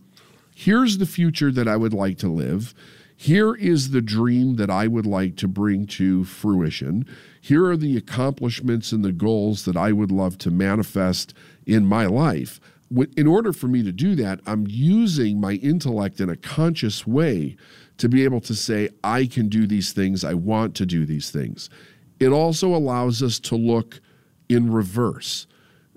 here's 0.55 0.99
the 0.99 1.05
future 1.05 1.51
that 1.51 1.67
I 1.67 1.75
would 1.75 1.93
like 1.93 2.17
to 2.19 2.27
live. 2.27 2.75
Here 3.15 3.55
is 3.55 3.91
the 3.91 4.01
dream 4.01 4.57
that 4.57 4.69
I 4.69 4.87
would 4.87 5.05
like 5.05 5.37
to 5.37 5.47
bring 5.47 5.87
to 5.87 6.23
fruition. 6.23 7.05
Here 7.41 7.65
are 7.65 7.77
the 7.77 7.97
accomplishments 7.97 8.91
and 8.91 9.03
the 9.03 9.11
goals 9.11 9.65
that 9.65 9.77
I 9.77 9.91
would 9.91 10.11
love 10.11 10.37
to 10.39 10.51
manifest 10.51 11.33
in 11.65 11.85
my 11.85 12.05
life 12.05 12.59
in 13.15 13.27
order 13.27 13.53
for 13.53 13.67
me 13.67 13.83
to 13.83 13.91
do 13.91 14.15
that, 14.15 14.39
I'm 14.45 14.65
using 14.67 15.39
my 15.39 15.53
intellect 15.53 16.19
in 16.19 16.29
a 16.29 16.35
conscious 16.35 17.07
way 17.07 17.55
to 17.97 18.09
be 18.09 18.23
able 18.23 18.41
to 18.41 18.55
say, 18.55 18.89
I 19.03 19.25
can 19.25 19.49
do 19.49 19.67
these 19.67 19.93
things, 19.93 20.23
I 20.23 20.33
want 20.33 20.75
to 20.75 20.85
do 20.85 21.05
these 21.05 21.29
things. 21.29 21.69
It 22.19 22.29
also 22.29 22.73
allows 22.73 23.21
us 23.21 23.39
to 23.41 23.55
look 23.55 23.99
in 24.49 24.71
reverse, 24.71 25.47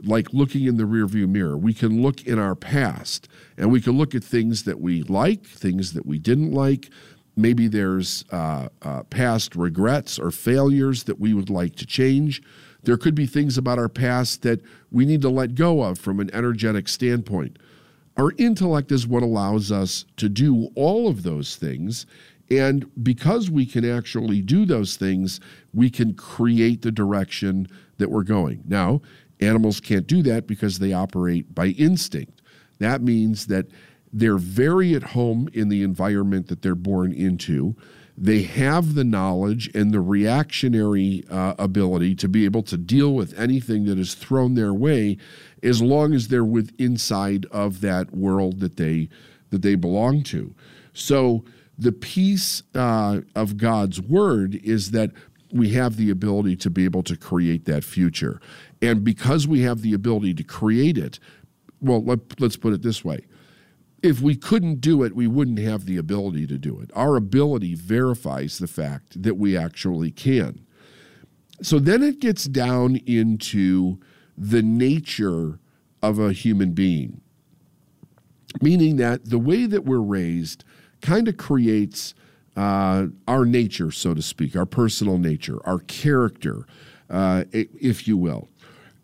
like 0.03 0.33
looking 0.33 0.67
in 0.67 0.76
the 0.76 0.85
rearview 0.85 1.29
mirror. 1.29 1.57
We 1.57 1.75
can 1.75 2.03
look 2.03 2.23
in 2.23 2.38
our 2.38 2.55
past 2.55 3.29
and 3.57 3.71
we 3.71 3.81
can 3.81 3.97
look 3.97 4.15
at 4.15 4.25
things 4.25 4.65
that 4.65 4.81
we 4.81 5.03
like, 5.03 5.45
things 5.47 5.93
that 5.95 6.07
we 6.07 6.19
didn't 6.19 6.53
like. 6.53 6.91
Maybe 7.37 7.69
there's 7.69 8.25
uh, 8.31 8.69
uh, 8.83 9.03
past 9.05 9.57
regrets 9.57 10.19
or 10.19 10.31
failures 10.31 11.05
that 11.05 11.21
we 11.21 11.35
would 11.35 11.50
like 11.50 11.76
to 11.76 11.87
change. 11.87 12.43
There 12.87 12.97
could 12.97 13.16
be 13.16 13.26
things 13.26 13.59
about 13.59 13.81
our 13.81 13.88
past 13.88 14.43
that 14.43 14.62
we 14.93 15.05
need 15.05 15.21
to 15.23 15.28
let 15.28 15.57
go 15.57 15.83
of 15.83 15.99
from 15.99 16.21
an 16.21 16.31
energetic 16.33 16.87
standpoint. 16.88 17.59
Our 18.16 18.33
intellect 18.38 18.93
is 18.93 19.09
what 19.09 19.25
allows 19.25 19.73
us 19.73 20.05
to 20.19 20.28
do 20.28 20.71
all 20.76 21.09
of 21.09 21.25
those 21.25 21.57
things. 21.57 22.07
And 22.49 22.88
because 23.02 23.50
we 23.50 23.66
can 23.66 23.85
actually 23.85 24.40
do 24.40 24.64
those 24.64 24.95
things, 24.95 25.40
we 25.75 25.90
can 25.90 26.14
create 26.14 26.83
the 26.83 26.93
direction 26.93 27.66
that 27.99 28.09
we're 28.09 28.23
going. 28.23 28.62
Now, 28.69 29.02
animals 29.40 29.81
can't 29.81 30.07
do 30.07 30.23
that 30.23 30.47
because 30.47 30.78
they 30.78 30.93
operate 30.93 31.57
by 31.57 31.69
instinct. 31.71 32.40
That 32.78 33.02
means 33.02 33.49
that 33.49 33.66
they're 34.12 34.38
very 34.38 34.95
at 34.95 35.02
home 35.02 35.49
in 35.52 35.71
the 35.71 35.83
environment 35.83 36.47
that 36.47 36.62
they're 36.62 36.76
born 36.76 37.12
into. 37.12 37.75
They 38.19 38.43
have 38.43 38.95
the 38.95 39.05
knowledge 39.05 39.71
and 39.75 39.93
the 39.93 40.01
reactionary 40.01 41.25
uh, 41.31 41.55
ability 41.59 42.15
to 42.17 42.29
be 42.29 42.47
able 42.47 42.63
to 42.63 42.79
deal 42.79 43.13
with 43.13 43.39
anything 43.39 43.85
that 43.85 43.99
is 43.99 44.15
thrown 44.15 44.55
their 44.55 44.73
way, 44.73 45.19
as 45.63 45.83
long 45.83 46.15
as 46.15 46.29
they're 46.29 46.45
with 46.45 46.75
inside 46.79 47.45
of 47.51 47.83
that 47.83 48.15
world 48.15 48.61
that 48.61 48.77
they 48.77 49.09
that 49.51 49.63
they 49.63 49.75
belong 49.75 50.23
to. 50.25 50.55
So 50.93 51.45
the 51.79 51.93
peace 51.93 52.63
uh, 52.75 53.21
of 53.35 53.59
God's 53.59 54.01
word 54.01 54.55
is 54.65 54.91
that 54.93 55.11
we 55.53 55.71
have 55.71 55.97
the 55.97 56.11
ability 56.11 56.57
to 56.57 56.71
be 56.71 56.85
able 56.85 57.03
to 57.05 57.17
create 57.17 57.67
that 57.67 57.85
future, 57.85 58.41
and 58.81 59.05
because 59.05 59.47
we 59.47 59.61
have 59.61 59.83
the 59.83 59.93
ability 59.93 60.35
to 60.35 60.43
create 60.43 60.97
it, 60.97 61.19
well, 61.81 62.03
let, 62.03 62.41
let's 62.41 62.57
put 62.57 62.73
it 62.73 62.83
this 62.83 63.05
way 63.05 63.27
if 64.03 64.21
we 64.21 64.37
couldn't 64.37 64.81
do 64.81 65.03
it, 65.03 65.17
we 65.17 65.26
wouldn't 65.26 65.59
have 65.59 65.87
the 65.87 65.97
ability 65.97 66.47
to 66.47 66.59
do 66.59 66.81
it. 66.81 66.91
Our 66.95 67.17
ability 67.17 67.75
verifies 67.75 68.59
the 68.59 68.67
fact 68.67 69.23
that 69.23 69.37
we 69.37 69.57
actually 69.57 70.11
can. 70.11 70.67
So 71.62 71.79
then 71.79 72.03
it 72.03 72.21
gets 72.21 72.45
down 72.45 72.97
into 73.07 73.99
the 74.37 74.62
nature 74.62 75.59
of 76.03 76.19
a 76.19 76.33
human 76.33 76.73
being, 76.73 77.21
meaning 78.61 78.97
that 78.97 79.25
the 79.25 79.38
way 79.38 79.67
that 79.67 79.85
we're 79.85 79.99
raised 79.99 80.65
kind 81.00 81.26
of 81.29 81.37
creates 81.37 82.15
uh, 82.57 83.07
our 83.26 83.45
nature, 83.45 83.91
so 83.91 84.15
to 84.15 84.23
speak, 84.23 84.57
our 84.57 84.67
personal 84.67 85.19
nature, 85.19 85.59
our 85.67 85.79
character, 85.81 86.67
uh, 87.09 87.45
if 87.53 88.07
you 88.07 88.17
will. 88.17 88.49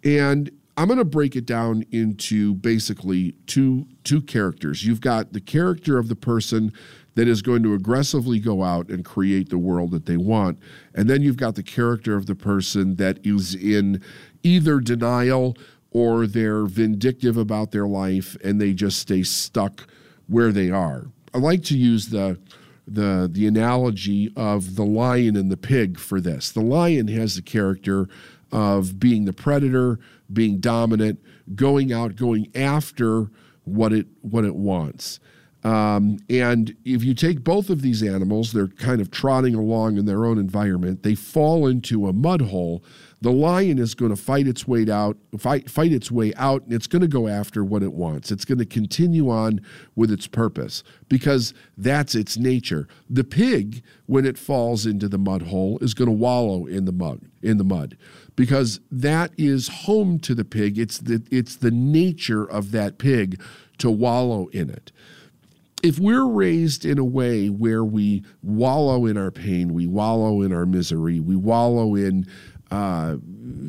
And 0.04 0.50
I'm 0.76 0.86
going 0.86 0.98
to 0.98 1.04
break 1.04 1.36
it 1.36 1.44
down 1.44 1.84
into 1.90 2.54
basically 2.54 3.32
two 3.46 3.86
two 4.04 4.22
characters. 4.22 4.84
You've 4.84 5.00
got 5.00 5.32
the 5.32 5.40
character 5.40 5.98
of 5.98 6.08
the 6.08 6.16
person 6.16 6.72
that 7.14 7.28
is 7.28 7.42
going 7.42 7.62
to 7.62 7.74
aggressively 7.74 8.38
go 8.38 8.62
out 8.62 8.88
and 8.88 9.04
create 9.04 9.50
the 9.50 9.58
world 9.58 9.90
that 9.90 10.06
they 10.06 10.16
want, 10.16 10.58
and 10.94 11.10
then 11.10 11.20
you've 11.20 11.36
got 11.36 11.56
the 11.56 11.62
character 11.62 12.16
of 12.16 12.26
the 12.26 12.34
person 12.34 12.96
that 12.96 13.18
is 13.24 13.54
in 13.54 14.02
either 14.42 14.80
denial 14.80 15.56
or 15.90 16.26
they're 16.26 16.64
vindictive 16.64 17.36
about 17.36 17.70
their 17.70 17.86
life 17.86 18.36
and 18.42 18.60
they 18.60 18.72
just 18.72 18.98
stay 18.98 19.22
stuck 19.22 19.86
where 20.26 20.52
they 20.52 20.70
are. 20.70 21.06
I 21.34 21.38
like 21.38 21.62
to 21.64 21.76
use 21.76 22.08
the 22.08 22.38
the 22.86 23.28
the 23.30 23.46
analogy 23.46 24.32
of 24.36 24.76
the 24.76 24.84
lion 24.84 25.36
and 25.36 25.50
the 25.50 25.56
pig 25.56 25.98
for 25.98 26.20
this. 26.20 26.50
The 26.50 26.60
lion 26.60 27.08
has 27.08 27.36
the 27.36 27.42
character 27.42 28.08
of 28.50 28.98
being 28.98 29.24
the 29.24 29.32
predator, 29.32 29.98
being 30.32 30.58
dominant, 30.58 31.20
going 31.54 31.92
out, 31.92 32.16
going 32.16 32.50
after 32.54 33.30
what 33.64 33.92
it 33.92 34.06
what 34.20 34.44
it 34.44 34.54
wants. 34.54 35.20
Um, 35.64 36.18
and 36.28 36.74
if 36.84 37.04
you 37.04 37.14
take 37.14 37.44
both 37.44 37.70
of 37.70 37.82
these 37.82 38.02
animals, 38.02 38.52
they're 38.52 38.66
kind 38.66 39.00
of 39.00 39.12
trotting 39.12 39.54
along 39.54 39.96
in 39.96 40.06
their 40.06 40.24
own 40.24 40.38
environment. 40.38 41.04
They 41.04 41.14
fall 41.14 41.68
into 41.68 42.08
a 42.08 42.12
mud 42.12 42.42
hole. 42.42 42.82
The 43.20 43.30
lion 43.30 43.78
is 43.78 43.94
going 43.94 44.10
to 44.10 44.20
fight 44.20 44.48
its 44.48 44.66
way 44.66 44.90
out, 44.90 45.16
fight 45.38 45.70
fight 45.70 45.92
its 45.92 46.10
way 46.10 46.34
out, 46.34 46.64
and 46.64 46.72
it's 46.72 46.88
going 46.88 47.02
to 47.02 47.08
go 47.08 47.28
after 47.28 47.64
what 47.64 47.84
it 47.84 47.92
wants. 47.92 48.32
It's 48.32 48.44
going 48.44 48.58
to 48.58 48.66
continue 48.66 49.30
on 49.30 49.60
with 49.94 50.10
its 50.10 50.26
purpose 50.26 50.82
because 51.08 51.54
that's 51.76 52.16
its 52.16 52.36
nature. 52.36 52.88
The 53.08 53.22
pig, 53.22 53.84
when 54.06 54.26
it 54.26 54.36
falls 54.36 54.84
into 54.84 55.08
the 55.08 55.18
mud 55.18 55.42
hole, 55.42 55.78
is 55.80 55.94
going 55.94 56.08
to 56.08 56.12
wallow 56.12 56.66
in 56.66 56.84
the 56.84 56.92
mud 56.92 57.20
in 57.40 57.58
the 57.58 57.64
mud 57.64 57.96
because 58.36 58.80
that 58.90 59.32
is 59.36 59.68
home 59.68 60.18
to 60.20 60.34
the 60.34 60.44
pig. 60.44 60.78
It's 60.78 60.98
the, 60.98 61.22
it's 61.30 61.56
the 61.56 61.70
nature 61.70 62.44
of 62.44 62.70
that 62.72 62.98
pig 62.98 63.40
to 63.78 63.90
wallow 63.90 64.46
in 64.48 64.70
it. 64.70 64.92
If 65.82 65.98
we're 65.98 66.26
raised 66.26 66.84
in 66.84 66.98
a 66.98 67.04
way 67.04 67.48
where 67.48 67.84
we 67.84 68.22
wallow 68.42 69.04
in 69.06 69.16
our 69.16 69.32
pain, 69.32 69.74
we 69.74 69.86
wallow 69.86 70.42
in 70.42 70.52
our 70.52 70.64
misery, 70.64 71.18
we 71.18 71.34
wallow 71.34 71.96
in 71.96 72.26
uh, 72.70 73.16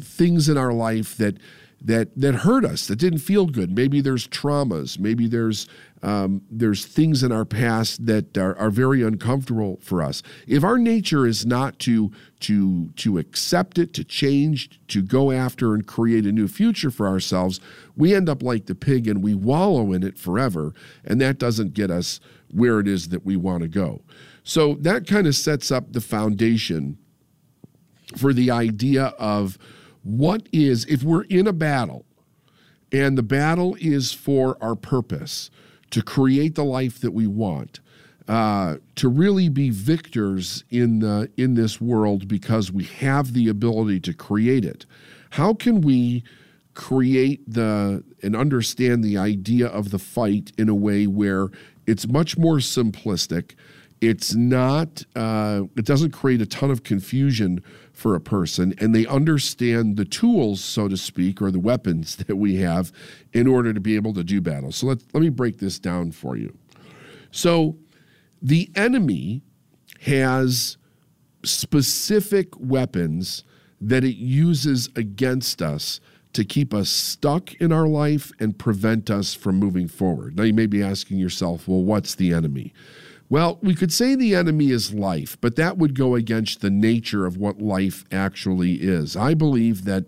things 0.01 0.47
in 0.47 0.57
our 0.57 0.71
life 0.71 1.17
that 1.17 1.37
that 1.81 2.15
that 2.15 2.35
hurt 2.35 2.63
us, 2.63 2.87
that 2.87 2.95
didn't 2.95 3.19
feel 3.19 3.45
good. 3.45 3.75
Maybe 3.75 3.99
there's 3.99 4.27
traumas, 4.27 4.97
maybe 4.97 5.27
there's 5.27 5.67
um, 6.03 6.41
there's 6.51 6.85
things 6.85 7.23
in 7.23 7.31
our 7.31 7.45
past 7.45 8.05
that 8.05 8.37
are, 8.37 8.57
are, 8.59 8.69
very 8.69 9.01
uncomfortable 9.01 9.79
for 9.81 10.01
us. 10.01 10.21
If 10.45 10.61
our 10.61 10.77
nature 10.77 11.25
is 11.25 11.45
not 11.45 11.79
to 11.79 12.11
to 12.41 12.89
to 12.97 13.17
accept 13.17 13.77
it, 13.77 13.93
to 13.93 14.03
change, 14.03 14.81
to 14.89 15.01
go 15.01 15.31
after 15.31 15.73
and 15.73 15.87
create 15.87 16.25
a 16.25 16.33
new 16.33 16.49
future 16.49 16.91
for 16.91 17.07
ourselves, 17.07 17.61
we 17.95 18.13
end 18.13 18.27
up 18.27 18.43
like 18.43 18.65
the 18.65 18.75
pig 18.75 19.07
and 19.07 19.23
we 19.23 19.33
wallow 19.33 19.93
in 19.93 20.03
it 20.03 20.17
forever, 20.17 20.73
and 21.05 21.21
that 21.21 21.37
doesn't 21.37 21.73
get 21.73 21.89
us 21.89 22.19
where 22.51 22.81
it 22.81 22.87
is 22.87 23.07
that 23.09 23.25
we 23.25 23.37
want 23.37 23.61
to 23.61 23.69
go. 23.69 24.01
So 24.43 24.75
that 24.81 25.07
kind 25.07 25.25
of 25.25 25.35
sets 25.35 25.71
up 25.71 25.93
the 25.93 26.01
foundation 26.01 26.97
for 28.17 28.33
the 28.33 28.51
idea 28.51 29.13
of 29.17 29.57
what 30.03 30.47
is, 30.51 30.83
if 30.85 31.01
we're 31.01 31.23
in 31.23 31.47
a 31.47 31.53
battle 31.53 32.05
and 32.91 33.17
the 33.17 33.23
battle 33.23 33.77
is 33.79 34.11
for 34.11 34.57
our 34.61 34.75
purpose, 34.75 35.49
to 35.93 36.01
create 36.01 36.55
the 36.55 36.63
life 36.63 36.99
that 37.01 37.11
we 37.11 37.27
want, 37.27 37.79
uh, 38.27 38.77
to 38.95 39.07
really 39.07 39.47
be 39.47 39.69
victors 39.69 40.63
in, 40.69 40.99
the, 40.99 41.29
in 41.37 41.53
this 41.53 41.79
world 41.79 42.27
because 42.27 42.71
we 42.71 42.83
have 42.83 43.33
the 43.33 43.47
ability 43.47 43.99
to 43.99 44.13
create 44.13 44.65
it, 44.65 44.85
how 45.31 45.53
can 45.53 45.81
we 45.81 46.23
create 46.73 47.41
the 47.47 48.03
and 48.23 48.35
understand 48.35 49.03
the 49.03 49.15
idea 49.15 49.67
of 49.67 49.91
the 49.91 49.99
fight 49.99 50.51
in 50.57 50.67
a 50.67 50.73
way 50.73 51.05
where 51.05 51.49
it's 51.85 52.07
much 52.07 52.35
more 52.35 52.57
simplistic. 52.57 53.53
It's 54.01 54.33
not, 54.33 55.03
uh, 55.15 55.63
it 55.77 55.85
doesn't 55.85 56.11
create 56.11 56.41
a 56.41 56.45
ton 56.47 56.71
of 56.71 56.83
confusion 56.83 57.63
for 57.93 58.15
a 58.15 58.19
person, 58.19 58.73
and 58.79 58.93
they 58.93 59.05
understand 59.05 59.95
the 59.95 60.03
tools, 60.03 60.61
so 60.61 60.87
to 60.87 60.97
speak, 60.97 61.41
or 61.41 61.51
the 61.51 61.59
weapons 61.59 62.15
that 62.27 62.35
we 62.35 62.55
have 62.57 62.91
in 63.31 63.47
order 63.47 63.73
to 63.73 63.79
be 63.79 63.95
able 63.95 64.13
to 64.13 64.23
do 64.23 64.41
battle. 64.41 64.71
So 64.71 64.87
let, 64.87 64.99
let 65.13 65.21
me 65.21 65.29
break 65.29 65.59
this 65.59 65.79
down 65.79 66.11
for 66.11 66.35
you. 66.35 66.57
So 67.31 67.77
the 68.41 68.69
enemy 68.75 69.43
has 70.01 70.77
specific 71.43 72.47
weapons 72.59 73.43
that 73.79 74.03
it 74.03 74.15
uses 74.15 74.89
against 74.95 75.61
us 75.61 75.99
to 76.33 76.43
keep 76.43 76.73
us 76.73 76.89
stuck 76.89 77.53
in 77.55 77.71
our 77.71 77.87
life 77.87 78.31
and 78.39 78.57
prevent 78.57 79.09
us 79.09 79.33
from 79.33 79.57
moving 79.57 79.87
forward. 79.87 80.35
Now, 80.35 80.43
you 80.43 80.53
may 80.53 80.65
be 80.65 80.81
asking 80.81 81.19
yourself, 81.19 81.67
well, 81.67 81.83
what's 81.83 82.15
the 82.15 82.33
enemy? 82.33 82.73
Well, 83.33 83.57
we 83.63 83.73
could 83.73 83.91
say 83.91 84.13
the 84.13 84.35
enemy 84.35 84.69
is 84.69 84.93
life, 84.93 85.39
but 85.41 85.55
that 85.55 85.79
would 85.79 85.95
go 85.95 86.13
against 86.13 86.61
the 86.61 86.69
nature 86.69 87.25
of 87.25 87.35
what 87.35 87.59
life 87.59 88.05
actually 88.11 88.73
is. 88.73 89.17
I 89.17 89.33
believe 89.33 89.85
that 89.85 90.05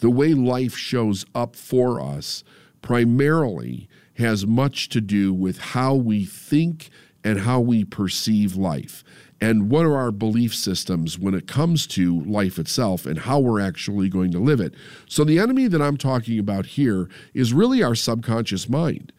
the 0.00 0.10
way 0.10 0.34
life 0.34 0.76
shows 0.76 1.24
up 1.34 1.56
for 1.56 2.02
us 2.02 2.44
primarily 2.82 3.88
has 4.18 4.46
much 4.46 4.90
to 4.90 5.00
do 5.00 5.32
with 5.32 5.56
how 5.58 5.94
we 5.94 6.26
think 6.26 6.90
and 7.24 7.40
how 7.40 7.60
we 7.60 7.82
perceive 7.82 8.56
life 8.56 9.02
and 9.40 9.70
what 9.70 9.86
are 9.86 9.96
our 9.96 10.12
belief 10.12 10.54
systems 10.54 11.18
when 11.18 11.32
it 11.32 11.46
comes 11.46 11.86
to 11.86 12.20
life 12.24 12.58
itself 12.58 13.06
and 13.06 13.20
how 13.20 13.38
we're 13.38 13.60
actually 13.60 14.10
going 14.10 14.32
to 14.32 14.38
live 14.38 14.60
it. 14.60 14.74
So, 15.08 15.24
the 15.24 15.38
enemy 15.38 15.66
that 15.68 15.80
I'm 15.80 15.96
talking 15.96 16.38
about 16.38 16.66
here 16.66 17.08
is 17.32 17.54
really 17.54 17.82
our 17.82 17.94
subconscious 17.94 18.68
mind. 18.68 19.14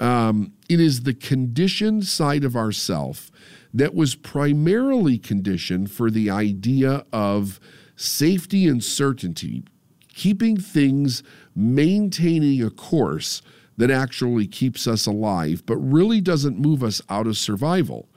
Um, 0.00 0.52
it 0.68 0.80
is 0.80 1.02
the 1.02 1.14
conditioned 1.14 2.06
side 2.06 2.44
of 2.44 2.56
ourself 2.56 3.30
that 3.74 3.94
was 3.94 4.14
primarily 4.14 5.18
conditioned 5.18 5.90
for 5.90 6.10
the 6.10 6.30
idea 6.30 7.04
of 7.12 7.60
safety 7.96 8.66
and 8.66 8.82
certainty, 8.82 9.62
keeping 10.08 10.56
things, 10.56 11.22
maintaining 11.54 12.62
a 12.62 12.70
course 12.70 13.42
that 13.76 13.90
actually 13.90 14.46
keeps 14.46 14.86
us 14.86 15.06
alive, 15.06 15.64
but 15.66 15.76
really 15.76 16.20
doesn't 16.20 16.58
move 16.58 16.82
us 16.82 17.00
out 17.08 17.26
of 17.26 17.36
survival. 17.36 18.08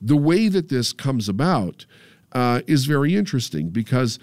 The 0.00 0.16
way 0.16 0.48
that 0.48 0.68
this 0.68 0.92
comes 0.92 1.28
about 1.28 1.86
uh, 2.32 2.60
is 2.66 2.84
very 2.84 3.16
interesting 3.16 3.70
because 3.70 4.18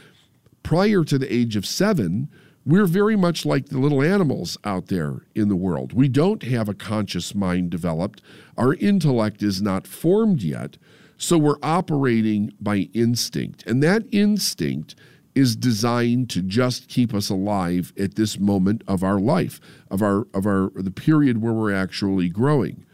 prior 0.64 1.04
to 1.04 1.18
the 1.18 1.32
age 1.34 1.56
of 1.56 1.66
seven, 1.66 2.30
we're 2.66 2.88
very 2.88 3.16
much 3.16 3.46
like 3.46 3.68
the 3.68 3.78
little 3.78 4.02
animals 4.02 4.58
out 4.64 4.88
there 4.88 5.28
in 5.36 5.50
the 5.50 5.56
world. 5.56 5.94
We 5.94 6.08
don't 6.08 6.44
have 6.44 6.68
a 6.68 6.74
conscious 6.74 7.36
mind 7.36 7.70
developed, 7.70 8.22
our 8.58 8.74
intellect 8.76 9.44
is 9.44 9.62
not 9.62 9.86
formed 9.86 10.42
yet. 10.42 10.78
So 11.18 11.38
we're 11.38 11.60
operating 11.62 12.54
by 12.60 12.90
instinct. 12.94 13.66
And 13.66 13.82
that 13.84 14.04
instinct 14.12 14.96
is 15.34 15.56
designed 15.56 16.30
to 16.30 16.42
just 16.42 16.88
keep 16.88 17.14
us 17.14 17.30
alive 17.30 17.94
at 18.00 18.16
this 18.16 18.40
moment 18.40 18.84
of 18.88 19.04
our 19.04 19.20
life, 19.20 19.60
of 19.92 20.02
our 20.02 20.28
of 20.34 20.46
our 20.46 20.72
the 20.76 20.92
period 20.92 21.42
where 21.42 21.54
we're 21.54 21.74
actually 21.74 22.30
growing. 22.30 22.86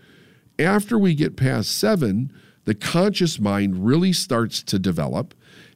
After 0.60 0.98
we 0.98 1.16
get 1.16 1.36
past 1.36 1.78
7, 1.78 2.32
the 2.66 2.76
conscious 2.76 3.40
mind 3.40 3.86
really 3.86 4.14
starts 4.14 4.62
to 4.64 4.80
develop 4.80 5.34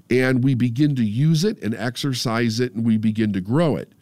and 0.09 0.43
we 0.43 0.53
begin 0.53 0.95
to 0.95 1.03
use 1.03 1.43
it 1.43 1.61
and 1.63 1.73
exercise 1.75 2.59
it 2.59 2.73
and 2.73 2.85
we 2.85 2.97
begin 2.97 3.33
to 3.33 3.41
grow 3.41 3.75
it. 3.75 3.93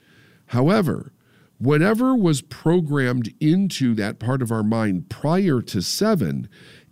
However, 0.47 1.13
whatever 1.57 2.15
was 2.15 2.41
programmed 2.41 3.33
into 3.39 3.93
that 3.95 4.19
part 4.19 4.41
of 4.41 4.51
our 4.51 4.63
mind 4.63 5.09
prior 5.09 5.61
to 5.61 5.81
seven 5.81 6.49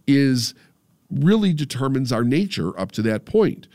is 0.07 0.53
really 1.09 1.53
determines 1.53 2.11
our 2.11 2.23
nature 2.23 2.77
up 2.79 2.91
to 2.93 3.01
that 3.01 3.25
point. 3.25 3.67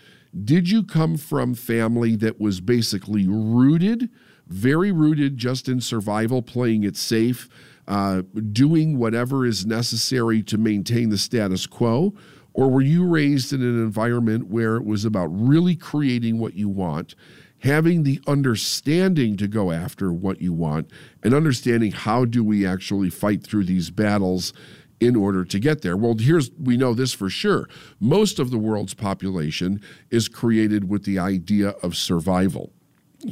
Did 0.45 0.71
you 0.71 0.83
come 0.83 1.17
from 1.17 1.55
family 1.55 2.17
that 2.17 2.41
was 2.41 2.61
basically 2.61 3.27
rooted, 3.29 4.11
very 4.47 4.93
rooted 4.93 5.37
just 5.37 5.69
in 5.69 5.81
survival, 5.81 6.43
playing 6.43 6.85
it 6.85 6.97
safe? 6.97 7.49
uh, 7.89 8.23
doing 8.53 8.99
whatever 8.99 9.47
is 9.47 9.65
necessary 9.65 10.43
to 10.43 10.59
maintain 10.59 11.11
the 11.11 11.19
status 11.19 11.67
quo? 11.67 12.15
Or 12.57 12.71
were 12.71 12.81
you 12.81 13.07
raised 13.07 13.53
in 13.53 13.61
an 13.61 13.79
environment 13.79 14.47
where 14.47 14.77
it 14.77 14.85
was 14.87 15.05
about 15.05 15.27
really 15.27 15.77
creating 15.77 16.39
what 16.39 16.55
you 16.55 16.71
want, 16.71 17.15
having 17.59 18.03
the 18.03 18.19
understanding 18.27 19.37
to 19.37 19.47
go 19.47 19.71
after 19.71 20.11
what 20.11 20.41
you 20.41 20.55
want, 20.55 20.91
and 21.23 21.35
understanding 21.35 21.93
how 21.93 22.25
do 22.25 22.43
we 22.43 22.67
actually 22.67 23.11
fight 23.11 23.43
through 23.43 23.65
these 23.65 23.91
battles 23.91 24.55
in 25.01 25.15
order 25.17 25.45
to 25.45 25.59
get 25.59 25.83
there? 25.83 25.99
Well, 25.99 26.17
here's 26.19 26.51
we 26.53 26.79
know 26.79 26.95
this 26.95 27.13
for 27.13 27.29
sure. 27.29 27.69
Most 28.01 28.39
of 28.39 28.51
the 28.51 28.57
world's 28.59 28.95
population 28.95 29.83
is 30.11 30.27
created 30.27 30.89
with 30.89 31.05
the 31.05 31.19
idea 31.19 31.75
of 31.83 31.95
survival. 31.95 32.73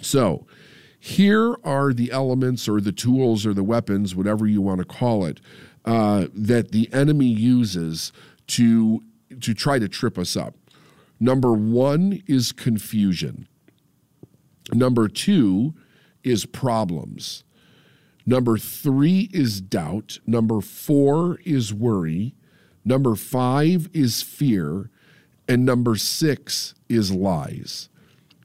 So, 0.03 0.47
here 1.01 1.57
are 1.65 1.95
the 1.95 2.13
elements 2.13 2.69
or 2.69 2.83
the 2.83 2.93
tools 2.93 3.47
or 3.47 3.55
the 3.55 3.65
weapons, 3.65 4.15
whatever 4.15 4.47
you 4.47 4.61
want 4.61 4.81
to 4.81 4.85
call 4.85 5.25
it, 5.25 5.41
uh, 5.87 6.27
that 6.35 6.73
the 6.73 6.93
enemy 6.93 7.27
uses 7.27 8.13
to, 8.49 9.03
to 9.43 9.55
try 9.55 9.79
to 9.79 9.89
trip 9.89 10.19
us 10.19 10.37
up. 10.37 10.55
Number 11.21 11.53
one 11.53 12.23
is 12.27 12.53
confusion. 12.53 13.49
Number 14.73 15.09
two 15.09 15.75
is 16.23 16.47
problems. 16.47 17.45
Number 18.27 18.57
three 18.57 19.29
is 19.33 19.61
doubt. 19.61 20.19
Number 20.27 20.61
four 20.61 21.39
is 21.45 21.73
worry. 21.73 22.35
Number 22.85 23.15
five 23.15 23.89
is 23.93 24.23
fear. 24.23 24.91
And 25.47 25.67
number 25.67 25.97
six 25.97 26.75
is 26.89 27.13
lies. 27.13 27.91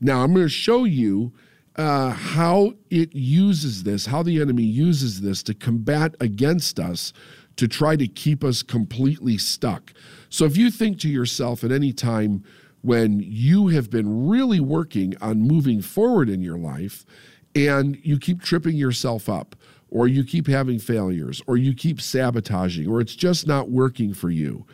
Now, 0.02 0.24
I'm 0.24 0.34
going 0.34 0.46
to 0.46 0.50
show 0.50 0.84
you 0.84 1.34
uh, 1.76 2.12
how 2.12 2.74
it 2.90 3.16
uses 3.16 3.84
this, 3.84 4.06
how 4.06 4.22
the 4.22 4.42
enemy 4.42 4.64
uses 4.64 5.22
this 5.22 5.42
to 5.44 5.54
combat 5.54 6.16
against 6.20 6.80
us 6.80 7.14
to 7.60 7.68
try 7.68 7.98
to 7.98 8.08
keep 8.08 8.42
us 8.42 8.64
completely 8.64 9.38
stuck. 9.38 9.92
So 10.30 10.46
if 10.46 10.56
you 10.56 10.72
think 10.72 10.98
to 11.02 11.10
yourself 11.10 11.62
at 11.62 11.74
any 11.74 11.92
time 11.92 12.46
when 12.84 13.20
you 13.20 13.68
have 13.68 13.90
been 13.90 14.30
really 14.30 14.62
working 14.62 15.14
on 15.20 15.42
moving 15.42 15.82
forward 15.82 16.30
in 16.30 16.42
your 16.42 16.58
life 16.58 17.06
and 17.54 18.00
you 18.02 18.18
keep 18.18 18.42
tripping 18.42 18.78
yourself 18.78 19.28
up, 19.28 19.58
or 19.90 20.08
you 20.08 20.24
keep 20.24 20.48
having 20.48 20.80
failures, 20.80 21.42
or 21.48 21.58
you 21.58 21.74
keep 21.74 22.00
sabotaging, 22.00 22.88
or 22.88 23.02
it's 23.02 23.16
just 23.16 23.46
not 23.46 23.70
working 23.70 24.14
for 24.14 24.30
you. 24.30 24.66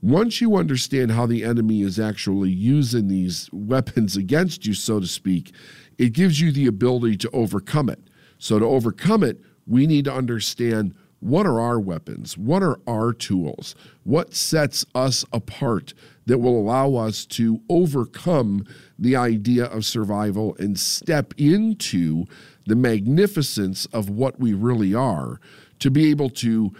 Once 0.00 0.40
you 0.40 0.56
understand 0.56 1.10
how 1.10 1.26
the 1.26 1.44
enemy 1.44 1.82
is 1.82 2.00
actually 2.00 2.48
using 2.48 3.08
these 3.08 3.50
weapons 3.52 4.16
against 4.16 4.64
you, 4.64 4.72
so 4.72 4.98
to 4.98 5.06
speak, 5.06 5.52
it 5.98 6.14
gives 6.14 6.40
you 6.40 6.50
the 6.50 6.66
ability 6.66 7.18
to 7.18 7.28
overcome 7.32 7.90
it. 7.90 8.00
So, 8.38 8.58
to 8.58 8.64
overcome 8.64 9.22
it, 9.22 9.40
we 9.66 9.86
need 9.86 10.04
to 10.06 10.14
understand 10.14 10.94
what 11.20 11.46
are 11.46 11.60
our 11.60 11.80
weapons? 11.80 12.36
What 12.36 12.62
are 12.62 12.78
our 12.86 13.12
tools? 13.12 13.74
What 14.02 14.34
sets 14.34 14.84
us 14.94 15.24
apart 15.32 15.94
that 16.26 16.38
will 16.38 16.58
allow 16.58 16.94
us 16.94 17.24
to 17.26 17.60
overcome 17.68 18.66
the 18.98 19.16
idea 19.16 19.64
of 19.64 19.84
survival 19.84 20.56
and 20.58 20.78
step 20.78 21.34
into 21.36 22.24
the 22.66 22.76
magnificence 22.76 23.86
of 23.86 24.10
what 24.10 24.40
we 24.40 24.52
really 24.52 24.94
are 24.94 25.40
to 25.80 25.90
be 25.90 26.10
able 26.10 26.30
to 26.30 26.72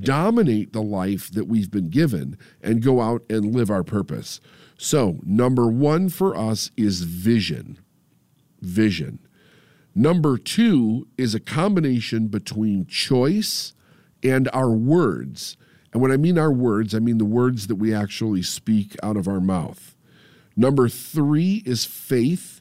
dominate 0.00 0.72
the 0.72 0.82
life 0.82 1.30
that 1.32 1.46
we've 1.46 1.70
been 1.70 1.88
given 1.88 2.36
and 2.60 2.82
go 2.82 3.00
out 3.00 3.22
and 3.28 3.54
live 3.54 3.70
our 3.70 3.84
purpose? 3.84 4.40
So, 4.76 5.20
number 5.24 5.68
one 5.68 6.08
for 6.08 6.36
us 6.36 6.70
is 6.76 7.02
vision 7.02 7.78
vision. 8.62 9.18
Number 9.94 10.38
two 10.38 11.08
is 11.18 11.34
a 11.34 11.40
combination 11.40 12.28
between 12.28 12.86
choice 12.86 13.74
and 14.22 14.48
our 14.52 14.70
words. 14.70 15.56
And 15.92 16.00
when 16.00 16.10
I 16.10 16.16
mean 16.16 16.38
our 16.38 16.52
words, 16.52 16.94
I 16.94 16.98
mean 16.98 17.18
the 17.18 17.24
words 17.24 17.66
that 17.66 17.76
we 17.76 17.94
actually 17.94 18.42
speak 18.42 18.96
out 19.02 19.16
of 19.16 19.28
our 19.28 19.40
mouth. 19.40 19.96
Number 20.56 20.88
three 20.88 21.62
is 21.66 21.84
faith. 21.84 22.60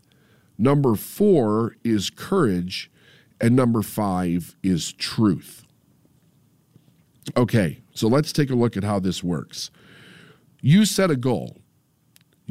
Number 0.57 0.95
four 0.95 1.75
is 1.83 2.09
courage. 2.09 2.91
And 3.39 3.55
number 3.55 3.81
five 3.81 4.55
is 4.61 4.93
truth. 4.93 5.63
Okay, 7.37 7.81
so 7.93 8.07
let's 8.07 8.31
take 8.31 8.49
a 8.49 8.55
look 8.55 8.75
at 8.75 8.83
how 8.83 8.99
this 8.99 9.23
works. 9.23 9.71
You 10.61 10.85
set 10.85 11.09
a 11.09 11.15
goal 11.15 11.57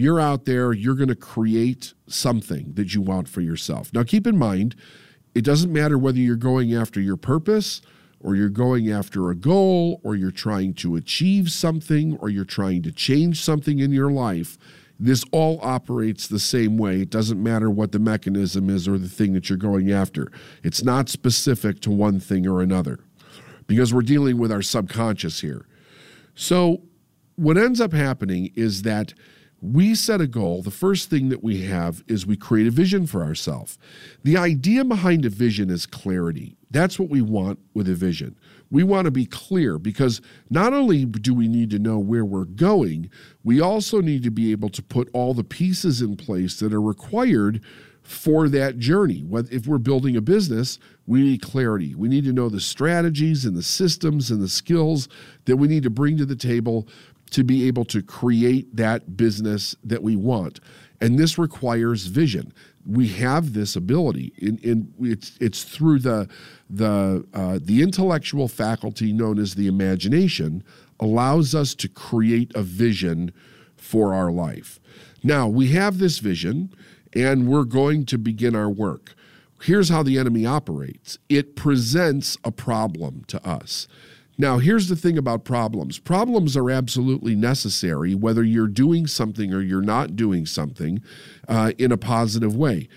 you're 0.00 0.18
out 0.18 0.46
there, 0.46 0.72
you're 0.72 0.94
going 0.94 1.08
to 1.08 1.14
create 1.14 1.92
something 2.06 2.72
that 2.72 2.94
you 2.94 3.02
want 3.02 3.28
for 3.28 3.42
yourself. 3.42 3.92
Now, 3.92 4.02
keep 4.02 4.26
in 4.26 4.38
mind, 4.38 4.74
it 5.34 5.44
doesn't 5.44 5.70
matter 5.70 5.98
whether 5.98 6.18
you're 6.18 6.36
going 6.36 6.74
after 6.74 7.00
your 7.00 7.18
purpose 7.18 7.82
or 8.20 8.36
you're 8.36 8.50
going 8.50 8.90
after 8.90 9.30
a 9.30 9.34
goal 9.34 10.00
or 10.04 10.14
you're 10.14 10.30
trying 10.30 10.74
to 10.74 10.94
achieve 10.94 11.50
something 11.50 12.16
or 12.18 12.28
you're 12.28 12.44
trying 12.44 12.82
to 12.82 12.92
change 12.92 13.42
something 13.42 13.78
in 13.78 13.92
your 13.92 14.10
life. 14.10 14.58
this 15.02 15.24
all 15.32 15.58
operates 15.62 16.28
the 16.28 16.38
same 16.38 16.76
way. 16.76 17.00
It 17.00 17.08
doesn't 17.08 17.42
matter 17.42 17.70
what 17.70 17.92
the 17.92 17.98
mechanism 17.98 18.68
is 18.68 18.86
or 18.86 18.98
the 18.98 19.08
thing 19.08 19.32
that 19.32 19.48
you're 19.48 19.56
going 19.56 19.90
after. 19.90 20.30
It's 20.62 20.84
not 20.84 21.08
specific 21.08 21.80
to 21.80 21.90
one 21.90 22.20
thing 22.20 22.46
or 22.46 22.60
another 22.60 23.00
because 23.66 23.94
we're 23.94 24.02
dealing 24.02 24.36
with 24.36 24.52
our 24.52 24.60
subconscious 24.60 25.40
here. 25.40 25.66
So, 26.34 26.82
what 27.36 27.56
ends 27.56 27.80
up 27.80 27.94
happening 27.94 28.50
is 28.54 28.82
that 28.82 29.14
we 29.62 29.94
set 29.94 30.20
a 30.20 30.26
goal. 30.26 30.62
The 30.62 30.70
first 30.70 31.10
thing 31.10 31.28
that 31.28 31.42
we 31.42 31.62
have 31.62 32.02
is 32.08 32.26
we 32.26 32.36
create 32.36 32.66
a 32.66 32.70
vision 32.70 33.06
for 33.06 33.22
ourselves. 33.22 33.78
The 34.22 34.36
idea 34.36 34.84
behind 34.84 35.24
a 35.24 35.30
vision 35.30 35.70
is 35.70 35.86
clarity. 35.86 36.56
That's 36.70 36.98
what 36.98 37.10
we 37.10 37.20
want 37.20 37.58
with 37.74 37.88
a 37.88 37.94
vision. 37.94 38.36
We 38.70 38.84
want 38.84 39.06
to 39.06 39.10
be 39.10 39.26
clear 39.26 39.78
because 39.78 40.20
not 40.48 40.72
only 40.72 41.04
do 41.04 41.34
we 41.34 41.48
need 41.48 41.70
to 41.70 41.78
know 41.78 41.98
where 41.98 42.24
we're 42.24 42.44
going, 42.44 43.10
we 43.42 43.60
also 43.60 44.00
need 44.00 44.22
to 44.22 44.30
be 44.30 44.52
able 44.52 44.68
to 44.70 44.82
put 44.82 45.10
all 45.12 45.34
the 45.34 45.44
pieces 45.44 46.00
in 46.00 46.16
place 46.16 46.58
that 46.60 46.72
are 46.72 46.80
required 46.80 47.60
for 48.02 48.48
that 48.48 48.78
journey. 48.78 49.24
If 49.50 49.66
we're 49.66 49.78
building 49.78 50.16
a 50.16 50.20
business, 50.20 50.78
we 51.06 51.22
need 51.22 51.42
clarity. 51.42 51.94
We 51.94 52.08
need 52.08 52.24
to 52.24 52.32
know 52.32 52.48
the 52.48 52.60
strategies 52.60 53.44
and 53.44 53.56
the 53.56 53.62
systems 53.62 54.30
and 54.30 54.40
the 54.40 54.48
skills 54.48 55.08
that 55.44 55.56
we 55.56 55.68
need 55.68 55.82
to 55.82 55.90
bring 55.90 56.16
to 56.16 56.24
the 56.24 56.36
table 56.36 56.88
to 57.30 57.44
be 57.44 57.66
able 57.66 57.84
to 57.86 58.02
create 58.02 58.74
that 58.76 59.16
business 59.16 59.76
that 59.84 60.02
we 60.02 60.16
want. 60.16 60.60
And 61.00 61.18
this 61.18 61.38
requires 61.38 62.06
vision. 62.06 62.52
We 62.86 63.08
have 63.08 63.52
this 63.52 63.76
ability. 63.76 64.32
In 64.38 64.92
it's 65.00 65.36
it's 65.40 65.64
through 65.64 66.00
the 66.00 66.28
the 66.68 67.24
uh, 67.32 67.58
the 67.62 67.82
intellectual 67.82 68.48
faculty 68.48 69.12
known 69.12 69.38
as 69.38 69.54
the 69.54 69.66
imagination 69.66 70.62
allows 70.98 71.54
us 71.54 71.74
to 71.76 71.88
create 71.88 72.52
a 72.54 72.62
vision 72.62 73.32
for 73.76 74.14
our 74.14 74.30
life. 74.30 74.80
Now 75.22 75.48
we 75.48 75.68
have 75.68 75.98
this 75.98 76.18
vision, 76.18 76.74
and 77.14 77.48
we're 77.48 77.64
going 77.64 78.04
to 78.06 78.18
begin 78.18 78.54
our 78.54 78.70
work. 78.70 79.14
Here's 79.62 79.90
how 79.90 80.02
the 80.02 80.18
enemy 80.18 80.46
operates. 80.46 81.18
It 81.28 81.54
presents 81.54 82.38
a 82.44 82.50
problem 82.50 83.24
to 83.28 83.46
us. 83.46 83.86
Now, 84.40 84.56
here's 84.56 84.88
the 84.88 84.96
thing 84.96 85.18
about 85.18 85.44
problems 85.44 85.98
problems 85.98 86.56
are 86.56 86.70
absolutely 86.70 87.34
necessary, 87.34 88.14
whether 88.14 88.42
you're 88.42 88.68
doing 88.68 89.06
something 89.06 89.52
or 89.52 89.60
you're 89.60 89.82
not 89.82 90.16
doing 90.16 90.46
something 90.46 91.02
uh, 91.46 91.72
in 91.76 91.92
a 91.92 91.98
positive 91.98 92.56
way. 92.56 92.88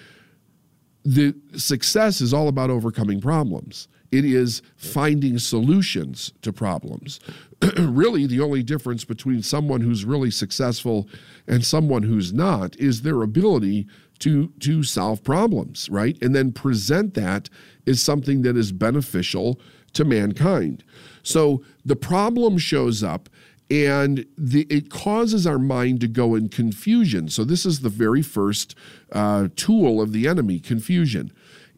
The 1.03 1.35
success 1.57 2.21
is 2.21 2.33
all 2.33 2.47
about 2.47 2.69
overcoming 2.69 3.19
problems. 3.19 3.89
It 4.09 4.23
is 4.23 4.61
finding 4.77 5.37
solutions 5.37 6.31
to 6.43 6.53
problems. 6.53 7.19
really, 7.77 8.25
the 8.25 8.39
only 8.39 8.63
difference 8.63 9.03
between 9.03 9.43
someone 9.43 9.81
who's 9.81 10.05
really 10.05 10.31
successful 10.31 11.09
and 11.45 11.65
someone 11.65 12.03
who's 12.03 12.31
not 12.31 12.77
is 12.77 13.01
their 13.01 13.21
ability 13.21 13.85
to, 14.19 14.53
to 14.61 14.83
solve 14.83 15.25
problems, 15.25 15.89
right? 15.89 16.17
And 16.21 16.33
then 16.33 16.53
present 16.53 17.15
that 17.15 17.49
as 17.85 18.01
something 18.01 18.43
that 18.43 18.55
is 18.55 18.71
beneficial 18.71 19.59
to 19.93 20.05
mankind. 20.05 20.83
So 21.23 21.63
the 21.85 21.95
problem 21.95 22.57
shows 22.57 23.03
up 23.03 23.29
and 23.69 24.25
the, 24.37 24.67
it 24.69 24.89
causes 24.89 25.47
our 25.47 25.57
mind 25.57 26.01
to 26.01 26.07
go 26.07 26.35
in 26.35 26.49
confusion. 26.49 27.29
So, 27.29 27.43
this 27.43 27.65
is 27.65 27.79
the 27.79 27.89
very 27.89 28.21
first 28.21 28.75
uh, 29.11 29.47
tool 29.55 30.01
of 30.01 30.11
the 30.11 30.27
enemy 30.27 30.59
confusion. 30.59 31.31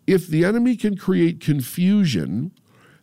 If 0.08 0.28
the 0.28 0.44
enemy 0.44 0.76
can 0.76 0.98
create 0.98 1.40
confusion, 1.40 2.52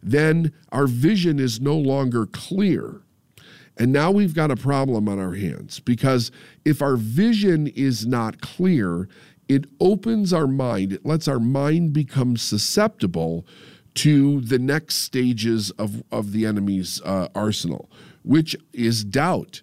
then 0.03 0.53
our 0.73 0.87
vision 0.87 1.39
is 1.39 1.61
no 1.61 1.77
longer 1.77 2.27
clear. 2.27 3.03
And 3.79 3.93
now 3.93 4.11
we've 4.11 4.35
got 4.35 4.51
a 4.51 4.57
problem 4.57 5.09
on 5.09 5.19
our 5.19 5.35
hands 5.35 5.81
because 5.81 6.31
if 6.65 6.83
our 6.83 6.97
vision 6.97 7.69
is 7.69 8.07
not 8.07 8.41
clear, 8.41 9.09
it 9.49 9.65
opens 9.81 10.33
our 10.33 10.47
mind, 10.47 10.93
it 10.93 11.07
lets 11.07 11.29
our 11.29 11.41
mind 11.41 11.93
become 11.93 12.37
susceptible 12.37 13.47
to 13.95 14.41
the 14.41 14.59
next 14.59 14.97
stages 14.97 15.71
of, 15.73 16.03
of 16.11 16.33
the 16.33 16.47
enemy's 16.47 17.01
uh, 17.03 17.29
arsenal, 17.35 17.91
which 18.23 18.57
is 18.73 19.05
doubt. 19.05 19.63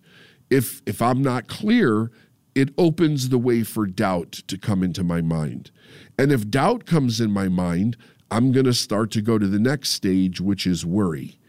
If, 0.50 0.82
if 0.86 1.02
I'm 1.02 1.22
not 1.22 1.48
clear, 1.48 2.12
it 2.56 2.74
opens 2.78 3.30
the 3.30 3.38
way 3.38 3.64
for 3.64 3.86
doubt 3.86 4.32
to 4.48 4.58
come 4.58 4.84
into 4.84 5.04
my 5.04 5.22
mind. 5.22 5.72
And 6.18 6.32
if 6.32 6.50
doubt 6.50 6.86
comes 6.86 7.22
in 7.22 7.32
my 7.32 7.48
mind, 7.48 7.98
I'm 8.32 8.52
going 8.52 8.66
to 8.66 8.74
start 8.74 9.12
to 9.12 9.22
go 9.22 9.38
to 9.38 9.48
the 9.48 9.60
next 9.60 9.90
stage, 9.90 10.42
which 10.42 10.68
is 10.68 10.86
worry. 10.86 11.40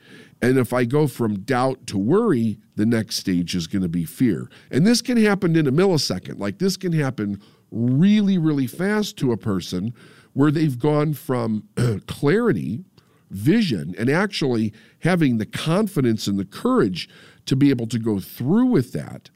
And 0.42 0.56
if 0.56 0.72
I 0.72 0.84
go 0.84 1.06
from 1.06 1.40
doubt 1.40 1.86
to 1.88 1.98
worry, 1.98 2.58
the 2.76 2.86
next 2.86 3.16
stage 3.16 3.54
is 3.54 3.66
going 3.66 3.82
to 3.82 3.88
be 3.88 4.04
fear. 4.04 4.48
And 4.70 4.86
this 4.86 5.02
can 5.02 5.18
happen 5.18 5.54
in 5.54 5.66
a 5.66 5.72
millisecond. 5.72 6.38
Like 6.38 6.58
this 6.58 6.78
can 6.78 6.92
happen 6.92 7.42
really, 7.70 8.38
really 8.38 8.66
fast 8.66 9.16
to 9.18 9.32
a 9.32 9.36
person 9.36 9.92
where 10.32 10.50
they've 10.50 10.78
gone 10.78 11.14
from 11.14 11.68
clarity, 12.06 12.84
vision, 13.30 13.94
and 13.98 14.08
actually 14.08 14.72
having 15.00 15.38
the 15.38 15.46
confidence 15.46 16.26
and 16.26 16.38
the 16.38 16.44
courage 16.44 17.08
to 17.46 17.56
be 17.56 17.70
able 17.70 17.86
to 17.86 17.98
go 17.98 18.20
through 18.20 18.66
with 18.66 18.92
that 18.92 19.30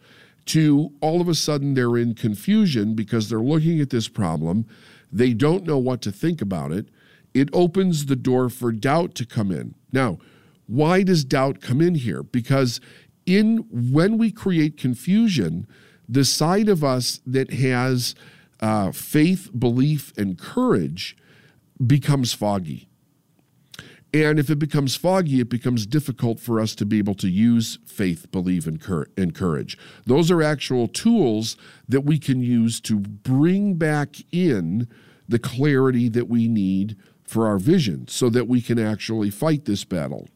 to 0.47 0.93
all 1.01 1.21
of 1.21 1.29
a 1.29 1.35
sudden 1.35 1.75
they're 1.75 1.97
in 1.97 2.15
confusion 2.15 2.95
because 2.95 3.29
they're 3.29 3.39
looking 3.39 3.81
at 3.81 3.91
this 3.91 4.09
problem. 4.09 4.67
They 5.11 5.33
don't 5.33 5.65
know 5.65 5.79
what 5.79 6.03
to 6.03 6.13
think 6.13 6.43
about 6.43 6.73
it. 6.73 6.89
It 7.33 7.49
opens 7.53 8.07
the 8.07 8.17
door 8.17 8.49
for 8.49 8.71
doubt 8.73 9.15
to 9.17 9.27
come 9.27 9.51
in. 9.51 9.75
Now, 9.93 10.19
why 10.67 11.03
does 11.03 11.25
doubt 11.25 11.61
come 11.61 11.81
in 11.81 11.95
here? 11.95 12.23
Because 12.23 12.81
in 13.27 13.67
when 13.71 14.19
we 14.19 14.31
create 14.31 14.77
confusion, 14.77 15.67
the 16.09 16.25
side 16.25 16.69
of 16.69 16.85
us 16.85 17.21
that 17.27 17.53
has 17.53 18.15
uh, 18.61 18.93
faith, 18.93 19.51
belief, 19.57 20.13
and 20.17 20.39
courage 20.39 21.17
becomes 21.85 22.33
foggy. 22.33 22.89
And 24.15 24.39
if 24.39 24.49
it 24.49 24.61
becomes 24.61 24.95
foggy, 24.95 25.41
it 25.41 25.49
becomes 25.49 25.87
difficult 25.87 26.39
for 26.39 26.61
us 26.61 26.77
to 26.77 26.87
be 26.87 26.99
able 26.99 27.17
to 27.17 27.29
use 27.29 27.81
faith, 27.85 28.31
believe, 28.31 28.69
and, 28.69 28.81
courage. 29.35 29.77
Those 30.07 30.31
are 30.31 30.41
actual 30.41 30.87
tools 30.87 31.57
that 31.89 32.03
we 32.03 32.21
can 32.21 32.41
use 32.41 32.81
to 32.83 33.01
bring 33.01 33.75
back 33.75 34.17
in 34.31 34.87
the 35.29 35.41
clarity 35.41 36.09
that 36.11 36.29
we 36.29 36.47
need 36.47 36.97
for 37.25 37.49
our 37.49 37.59
vision 37.59 38.07
so 38.07 38.31
that 38.31 38.47
we 38.47 38.63
can 38.63 38.79
actually 38.79 39.31
fight 39.31 39.65
this 39.65 39.85
battle. 39.85 40.29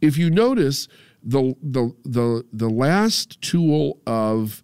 If 0.00 0.16
you 0.16 0.30
notice, 0.30 0.86
the, 1.20 1.56
the, 1.60 1.92
the, 2.04 2.44
the 2.52 2.70
last 2.70 3.40
tool 3.42 3.98
of 4.06 4.62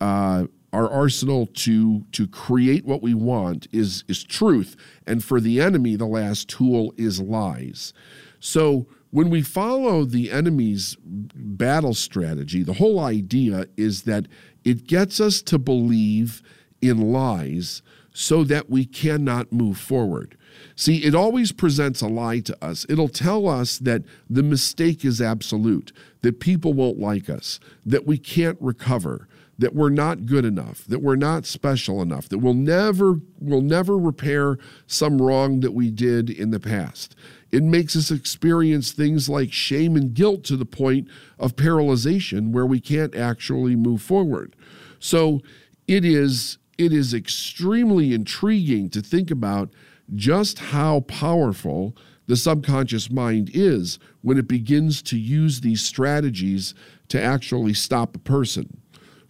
uh, 0.00 0.46
our 0.72 0.90
arsenal 0.90 1.46
to 1.46 2.04
to 2.12 2.26
create 2.26 2.84
what 2.84 3.02
we 3.02 3.14
want 3.14 3.68
is 3.72 4.04
is 4.08 4.24
truth. 4.24 4.76
And 5.06 5.22
for 5.22 5.40
the 5.40 5.60
enemy 5.60 5.96
the 5.96 6.06
last 6.06 6.48
tool 6.48 6.94
is 6.96 7.20
lies. 7.20 7.92
So 8.40 8.86
when 9.10 9.28
we 9.28 9.42
follow 9.42 10.04
the 10.04 10.30
enemy's 10.30 10.96
battle 11.00 11.94
strategy 11.94 12.62
the 12.62 12.74
whole 12.74 13.00
idea 13.00 13.66
is 13.76 14.02
that 14.02 14.26
it 14.64 14.86
gets 14.86 15.20
us 15.20 15.42
to 15.42 15.58
believe 15.58 16.42
in 16.80 17.12
lies 17.12 17.82
so 18.14 18.44
that 18.44 18.68
we 18.68 18.84
cannot 18.84 19.52
move 19.52 19.78
forward. 19.78 20.36
See, 20.76 21.04
it 21.04 21.14
always 21.14 21.52
presents 21.52 22.00
a 22.00 22.08
lie 22.08 22.40
to 22.40 22.64
us. 22.64 22.84
It'll 22.88 23.08
tell 23.08 23.48
us 23.48 23.78
that 23.78 24.02
the 24.28 24.42
mistake 24.42 25.04
is 25.04 25.20
absolute, 25.20 25.92
that 26.22 26.40
people 26.40 26.72
won't 26.74 26.98
like 26.98 27.30
us, 27.30 27.58
that 27.86 28.06
we 28.06 28.18
can't 28.18 28.58
recover, 28.60 29.28
that 29.58 29.74
we're 29.74 29.90
not 29.90 30.26
good 30.26 30.44
enough, 30.44 30.84
that 30.86 31.02
we're 31.02 31.16
not 31.16 31.46
special 31.46 32.02
enough, 32.02 32.28
that 32.28 32.38
we'll 32.38 32.54
never 32.54 33.20
will 33.38 33.60
never 33.60 33.96
repair 33.98 34.58
some 34.86 35.20
wrong 35.20 35.60
that 35.60 35.72
we 35.72 35.90
did 35.90 36.30
in 36.30 36.50
the 36.50 36.60
past. 36.60 37.14
It 37.50 37.62
makes 37.62 37.94
us 37.94 38.10
experience 38.10 38.92
things 38.92 39.28
like 39.28 39.52
shame 39.52 39.94
and 39.94 40.14
guilt 40.14 40.42
to 40.44 40.56
the 40.56 40.64
point 40.64 41.08
of 41.38 41.54
paralyzation 41.54 42.50
where 42.50 42.66
we 42.66 42.80
can't 42.80 43.14
actually 43.14 43.76
move 43.76 44.00
forward. 44.00 44.56
So 44.98 45.40
it 45.86 46.04
is 46.04 46.58
it 46.78 46.92
is 46.92 47.12
extremely 47.12 48.14
intriguing 48.14 48.88
to 48.90 49.02
think 49.02 49.30
about 49.30 49.70
just 50.14 50.58
how 50.58 51.00
powerful 51.00 51.96
the 52.26 52.36
subconscious 52.36 53.10
mind 53.10 53.50
is 53.52 53.98
when 54.22 54.38
it 54.38 54.48
begins 54.48 55.02
to 55.02 55.18
use 55.18 55.60
these 55.60 55.82
strategies 55.82 56.74
to 57.08 57.20
actually 57.22 57.74
stop 57.74 58.16
a 58.16 58.18
person. 58.18 58.81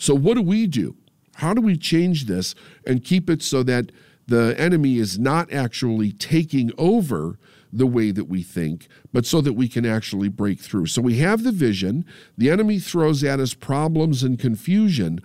So, 0.03 0.17
what 0.17 0.35
do 0.35 0.43
we 0.43 0.67
do? 0.67 0.97
How 1.37 1.55
do 1.55 1.61
we 1.61 1.77
change 1.77 2.25
this 2.25 2.57
and 2.85 3.05
keep 3.05 3.31
it 3.31 3.41
so 3.41 3.63
that 3.63 3.93
the 4.27 4.53
enemy 4.59 4.99
is 4.99 5.17
not 5.17 5.53
actually 5.53 6.11
taking 6.11 6.73
over 6.77 7.39
the 7.73 7.87
way 7.87 8.11
that 8.11 8.25
we 8.25 8.43
think, 8.43 8.89
but 9.13 9.27
so 9.27 9.41
that 9.41 9.53
we 9.53 9.69
can 9.69 9.87
actually 9.87 10.29
break 10.29 10.59
through? 10.59 10.87
So, 10.87 11.01
we 11.01 11.19
have 11.19 11.45
the 11.45 11.53
vision, 11.53 12.05
the 12.37 12.51
enemy 12.51 12.81
throws 12.81 13.23
at 13.23 13.39
us 13.39 13.55
problems 13.55 14.25
and 14.25 14.41
confusion. 14.41 15.21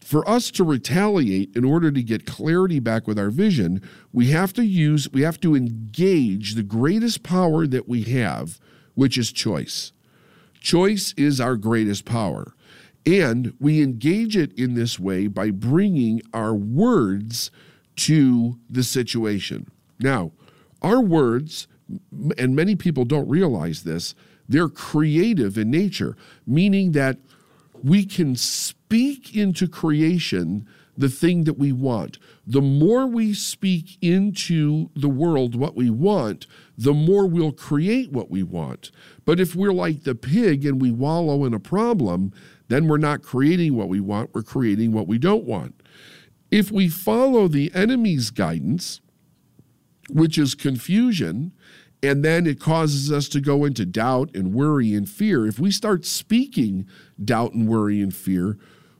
For 0.00 0.28
us 0.28 0.50
to 0.50 0.64
retaliate 0.64 1.54
in 1.54 1.64
order 1.64 1.92
to 1.92 2.02
get 2.02 2.26
clarity 2.26 2.80
back 2.80 3.06
with 3.06 3.20
our 3.20 3.30
vision, 3.30 3.80
we 4.12 4.30
have 4.30 4.52
to 4.54 4.64
use, 4.64 5.08
we 5.12 5.22
have 5.22 5.38
to 5.42 5.54
engage 5.54 6.56
the 6.56 6.64
greatest 6.64 7.22
power 7.22 7.68
that 7.68 7.88
we 7.88 8.02
have, 8.02 8.58
which 8.96 9.16
is 9.16 9.30
choice. 9.30 9.92
Choice 10.60 11.14
is 11.16 11.40
our 11.40 11.54
greatest 11.54 12.04
power. 12.04 12.52
And 13.04 13.54
we 13.58 13.82
engage 13.82 14.36
it 14.36 14.52
in 14.58 14.74
this 14.74 14.98
way 14.98 15.26
by 15.26 15.50
bringing 15.50 16.22
our 16.32 16.54
words 16.54 17.50
to 17.96 18.58
the 18.70 18.84
situation. 18.84 19.70
Now, 19.98 20.32
our 20.80 21.00
words, 21.00 21.66
and 22.38 22.54
many 22.54 22.76
people 22.76 23.04
don't 23.04 23.28
realize 23.28 23.82
this, 23.82 24.14
they're 24.48 24.68
creative 24.68 25.58
in 25.58 25.70
nature, 25.70 26.16
meaning 26.46 26.92
that 26.92 27.18
we 27.82 28.04
can 28.04 28.36
speak 28.36 29.34
into 29.34 29.66
creation 29.66 30.66
the 30.96 31.08
thing 31.08 31.44
that 31.44 31.58
we 31.58 31.72
want. 31.72 32.18
The 32.46 32.60
more 32.60 33.06
we 33.06 33.32
speak 33.32 33.96
into 34.02 34.90
the 34.94 35.08
world 35.08 35.54
what 35.54 35.74
we 35.74 35.90
want, 35.90 36.46
the 36.76 36.92
more 36.92 37.26
we'll 37.26 37.52
create 37.52 38.12
what 38.12 38.30
we 38.30 38.42
want. 38.42 38.90
But 39.24 39.40
if 39.40 39.54
we're 39.54 39.72
like 39.72 40.04
the 40.04 40.14
pig 40.14 40.66
and 40.66 40.80
we 40.80 40.90
wallow 40.90 41.44
in 41.44 41.54
a 41.54 41.60
problem, 41.60 42.32
then 42.72 42.88
we're 42.88 42.96
not 42.96 43.22
creating 43.22 43.76
what 43.76 43.88
we 43.88 44.00
want, 44.00 44.30
we're 44.34 44.42
creating 44.42 44.92
what 44.92 45.06
we 45.06 45.18
don't 45.18 45.44
want. 45.44 45.80
If 46.50 46.70
we 46.70 46.88
follow 46.88 47.48
the 47.48 47.70
enemy's 47.74 48.30
guidance, 48.30 49.00
which 50.10 50.38
is 50.38 50.54
confusion, 50.54 51.52
and 52.02 52.24
then 52.24 52.46
it 52.46 52.58
causes 52.58 53.12
us 53.12 53.28
to 53.28 53.40
go 53.40 53.64
into 53.64 53.86
doubt 53.86 54.34
and 54.34 54.52
worry 54.52 54.92
and 54.92 55.08
fear. 55.08 55.46
If 55.46 55.58
we 55.58 55.70
start 55.70 56.04
speaking 56.04 56.86
doubt 57.22 57.52
and 57.52 57.68
worry 57.68 58.00
and 58.00 58.14
fear, 58.14 58.58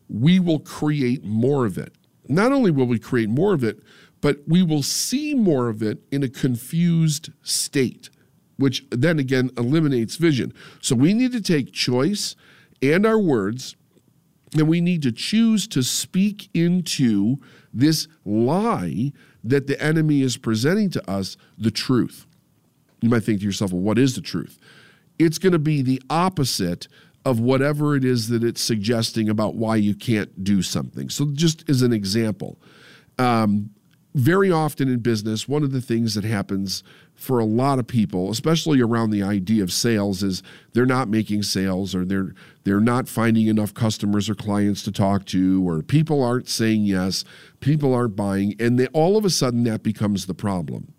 we 0.09 0.39
will 0.39 0.61
create 0.61 1.25
more 1.25 1.67
of 1.67 1.77
it. 1.77 1.97
Not 2.29 2.53
only 2.53 2.71
will 2.71 2.87
we 2.87 3.01
create 3.01 3.29
more 3.29 3.55
of 3.55 3.65
it, 3.65 3.81
but 4.21 4.39
we 4.47 4.63
will 4.63 4.85
see 4.85 5.35
more 5.35 5.69
of 5.69 5.83
it 5.83 5.99
in 6.13 6.23
a 6.23 6.29
confused 6.29 7.31
state, 7.43 8.09
which 8.57 8.87
then 8.91 9.19
again 9.19 9.51
eliminates 9.57 10.15
vision. 10.17 10.55
So 10.81 10.95
we 10.95 11.13
need 11.13 11.33
to 11.33 11.41
take 11.41 11.73
choice 11.73 12.37
and 12.83 13.07
our 13.07 13.19
words, 13.19 13.77
and 14.55 14.69
we 14.69 14.81
need 14.81 15.03
to 15.03 15.13
choose 15.13 15.67
to 15.69 15.83
speak 15.83 16.51
into 16.53 17.39
this 17.73 18.09
lie 18.25 19.13
that 19.45 19.67
the 19.67 19.81
enemy 19.83 20.23
is 20.23 20.37
presenting 20.37 20.91
to 20.91 21.11
us 21.11 21.37
the 21.57 21.71
truth. 21.71 22.27
You 23.01 23.09
might 23.09 23.25
think 23.25 23.41
to 23.41 23.47
yourself, 23.47 23.73
well, 23.73 23.83
what 23.83 23.99
is 23.99 24.15
the 24.15 24.21
truth? 24.21 24.59
It's 25.19 25.39
going 25.39 25.53
to 25.53 25.59
be 25.59 25.83
the 25.83 26.01
opposite 26.11 26.89
of 27.25 27.41
whatever 27.41 27.97
it 27.97 28.05
is 28.05 28.29
that 28.29 28.43
it's 28.43 28.61
suggesting 28.61 29.29
about 29.29 29.55
why 29.55 29.77
you 29.77 29.95
can't 29.95 30.45
do 30.45 30.63
something. 30.63 31.09
So, 31.09 31.27
just 31.33 31.69
as 31.69 31.83
an 31.83 31.93
example, 31.93 32.59
um, 33.19 33.71
very 34.15 34.51
often 34.51 34.89
in 34.89 34.99
business, 34.99 35.49
one 35.49 35.63
of 35.63 35.73
the 35.73 35.81
things 35.81 36.15
that 36.15 36.25
happens 36.25 36.83
for 37.15 37.39
a 37.39 37.45
lot 37.45 37.79
of 37.79 37.87
people, 37.87 38.31
especially 38.31 38.81
around 38.81 39.11
the 39.11 39.23
idea 39.23 39.63
of 39.63 39.73
sales, 39.73 40.23
is 40.23 40.43
they're 40.73 40.85
not 40.85 41.09
making 41.09 41.43
sales 41.43 41.95
or 41.95 42.05
they're 42.05 42.35
they're 42.65 42.81
not 42.81 43.09
finding 43.09 43.49
enough 43.49 43.75
customers 43.75 44.29
or 44.29 44.35
clients 44.35 44.83
to 44.85 44.93
talk 44.93 45.25
to, 45.27 45.67
or 45.67 45.83
people 45.83 46.23
aren't 46.23 46.49
saying 46.49 46.83
yes, 46.85 47.25
people 47.61 47.95
aren't 47.95 48.15
buying, 48.15 48.55
and 48.61 48.79
they, 48.79 48.87
all 48.89 49.17
of 49.17 49.25
a 49.25 49.31
sudden 49.31 49.65
that 49.65 49.83
becomes 49.83 50.27
the 50.27 50.35
problem. 50.35 50.93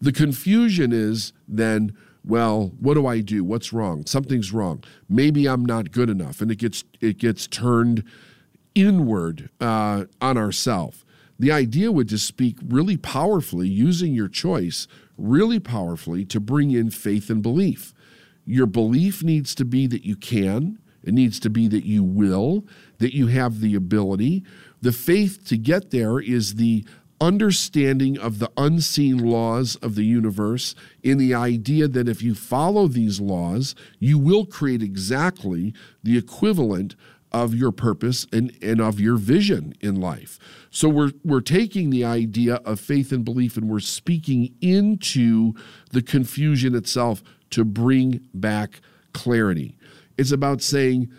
The 0.00 0.12
confusion 0.12 0.92
is 0.92 1.32
then 1.46 1.96
well, 2.24 2.72
what 2.78 2.94
do 2.94 3.06
I 3.06 3.20
do? 3.20 3.42
What's 3.42 3.72
wrong? 3.72 4.04
Something's 4.04 4.52
wrong. 4.52 4.84
Maybe 5.08 5.48
I'm 5.48 5.64
not 5.64 5.92
good 5.92 6.10
enough, 6.10 6.40
and 6.40 6.50
it 6.50 6.56
gets 6.56 6.84
it 7.00 7.18
gets 7.18 7.46
turned 7.46 8.04
inward 8.74 9.48
uh, 9.60 10.04
on 10.20 10.36
ourself. 10.36 11.04
The 11.38 11.52
idea 11.52 11.92
would 11.92 12.08
to 12.08 12.18
speak 12.18 12.56
really 12.66 12.96
powerfully, 12.96 13.68
using 13.68 14.12
your 14.12 14.28
choice 14.28 14.88
really 15.16 15.60
powerfully 15.60 16.24
to 16.26 16.40
bring 16.40 16.70
in 16.70 16.90
faith 16.90 17.30
and 17.30 17.42
belief. 17.42 17.94
Your 18.44 18.66
belief 18.66 19.22
needs 19.22 19.54
to 19.56 19.64
be 19.64 19.86
that 19.86 20.04
you 20.04 20.16
can. 20.16 20.78
It 21.04 21.14
needs 21.14 21.38
to 21.40 21.50
be 21.50 21.68
that 21.68 21.84
you 21.84 22.02
will, 22.02 22.64
that 22.98 23.14
you 23.14 23.28
have 23.28 23.60
the 23.60 23.74
ability. 23.74 24.42
The 24.80 24.92
faith 24.92 25.44
to 25.46 25.56
get 25.56 25.90
there 25.90 26.18
is 26.18 26.54
the 26.54 26.84
understanding 27.20 28.18
of 28.18 28.38
the 28.38 28.50
unseen 28.56 29.18
laws 29.18 29.76
of 29.76 29.94
the 29.96 30.04
universe 30.04 30.74
in 31.02 31.18
the 31.18 31.34
idea 31.34 31.88
that 31.88 32.08
if 32.08 32.22
you 32.22 32.34
follow 32.34 32.86
these 32.86 33.20
laws, 33.20 33.74
you 33.98 34.18
will 34.18 34.46
create 34.46 34.82
exactly 34.82 35.74
the 36.02 36.16
equivalent 36.16 36.94
of 37.32 37.54
your 37.54 37.72
purpose 37.72 38.26
and, 38.32 38.56
and 38.62 38.80
of 38.80 38.98
your 38.98 39.16
vision 39.16 39.74
in 39.80 40.00
life. 40.00 40.38
So 40.70 40.88
we're 40.88 41.12
we're 41.24 41.40
taking 41.40 41.90
the 41.90 42.04
idea 42.04 42.56
of 42.56 42.80
faith 42.80 43.12
and 43.12 43.24
belief 43.24 43.56
and 43.56 43.68
we're 43.68 43.80
speaking 43.80 44.54
into 44.60 45.54
the 45.90 46.02
confusion 46.02 46.74
itself 46.74 47.22
to 47.50 47.64
bring 47.64 48.28
back 48.34 48.80
clarity. 49.12 49.76
It's 50.16 50.32
about 50.32 50.62
saying 50.62 51.10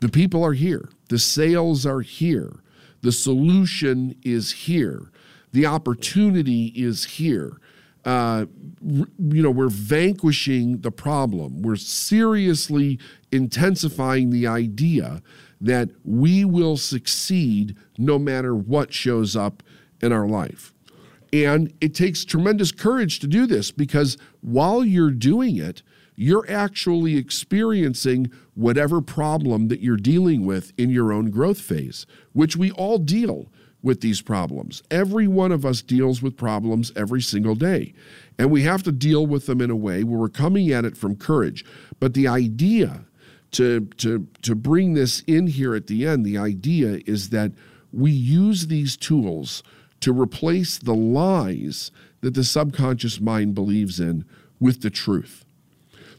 the 0.00 0.08
people 0.08 0.44
are 0.44 0.52
here, 0.52 0.90
the 1.08 1.18
sales 1.18 1.86
are 1.86 2.00
here, 2.00 2.60
the 3.02 3.12
solution 3.12 4.14
is 4.22 4.52
here 4.52 5.10
the 5.56 5.64
opportunity 5.64 6.66
is 6.74 7.04
here. 7.04 7.58
Uh, 8.06 8.46
you 8.82 9.42
know, 9.42 9.50
we're 9.50 9.68
vanquishing 9.68 10.78
the 10.78 10.92
problem. 10.92 11.60
We're 11.62 11.74
seriously 11.76 13.00
intensifying 13.32 14.30
the 14.30 14.46
idea 14.46 15.22
that 15.60 15.90
we 16.04 16.44
will 16.44 16.76
succeed 16.76 17.76
no 17.98 18.18
matter 18.18 18.54
what 18.54 18.92
shows 18.92 19.34
up 19.34 19.62
in 20.00 20.12
our 20.12 20.28
life. 20.28 20.72
And 21.32 21.72
it 21.80 21.94
takes 21.94 22.24
tremendous 22.24 22.70
courage 22.70 23.18
to 23.20 23.26
do 23.26 23.46
this 23.46 23.72
because 23.72 24.16
while 24.40 24.84
you're 24.84 25.10
doing 25.10 25.56
it, 25.56 25.82
you're 26.14 26.48
actually 26.48 27.16
experiencing 27.16 28.30
whatever 28.54 29.02
problem 29.02 29.68
that 29.68 29.80
you're 29.80 29.96
dealing 29.96 30.46
with 30.46 30.72
in 30.78 30.90
your 30.90 31.12
own 31.12 31.30
growth 31.30 31.60
phase, 31.60 32.06
which 32.32 32.56
we 32.56 32.70
all 32.70 32.98
deal 32.98 33.50
with 33.86 34.00
these 34.00 34.20
problems. 34.20 34.82
Every 34.90 35.28
one 35.28 35.52
of 35.52 35.64
us 35.64 35.80
deals 35.80 36.20
with 36.20 36.36
problems 36.36 36.90
every 36.96 37.22
single 37.22 37.54
day. 37.54 37.94
And 38.36 38.50
we 38.50 38.62
have 38.62 38.82
to 38.82 38.90
deal 38.90 39.28
with 39.28 39.46
them 39.46 39.60
in 39.60 39.70
a 39.70 39.76
way 39.76 40.02
where 40.02 40.18
we're 40.18 40.28
coming 40.28 40.72
at 40.72 40.84
it 40.84 40.96
from 40.96 41.14
courage. 41.14 41.64
But 42.00 42.12
the 42.12 42.26
idea 42.26 43.04
to, 43.52 43.82
to, 43.98 44.26
to 44.42 44.56
bring 44.56 44.94
this 44.94 45.20
in 45.28 45.46
here 45.46 45.76
at 45.76 45.86
the 45.86 46.04
end, 46.04 46.26
the 46.26 46.36
idea 46.36 46.98
is 47.06 47.28
that 47.28 47.52
we 47.92 48.10
use 48.10 48.66
these 48.66 48.96
tools 48.96 49.62
to 50.00 50.12
replace 50.12 50.78
the 50.78 50.94
lies 50.94 51.92
that 52.22 52.34
the 52.34 52.42
subconscious 52.42 53.20
mind 53.20 53.54
believes 53.54 54.00
in 54.00 54.24
with 54.58 54.82
the 54.82 54.90
truth. 54.90 55.44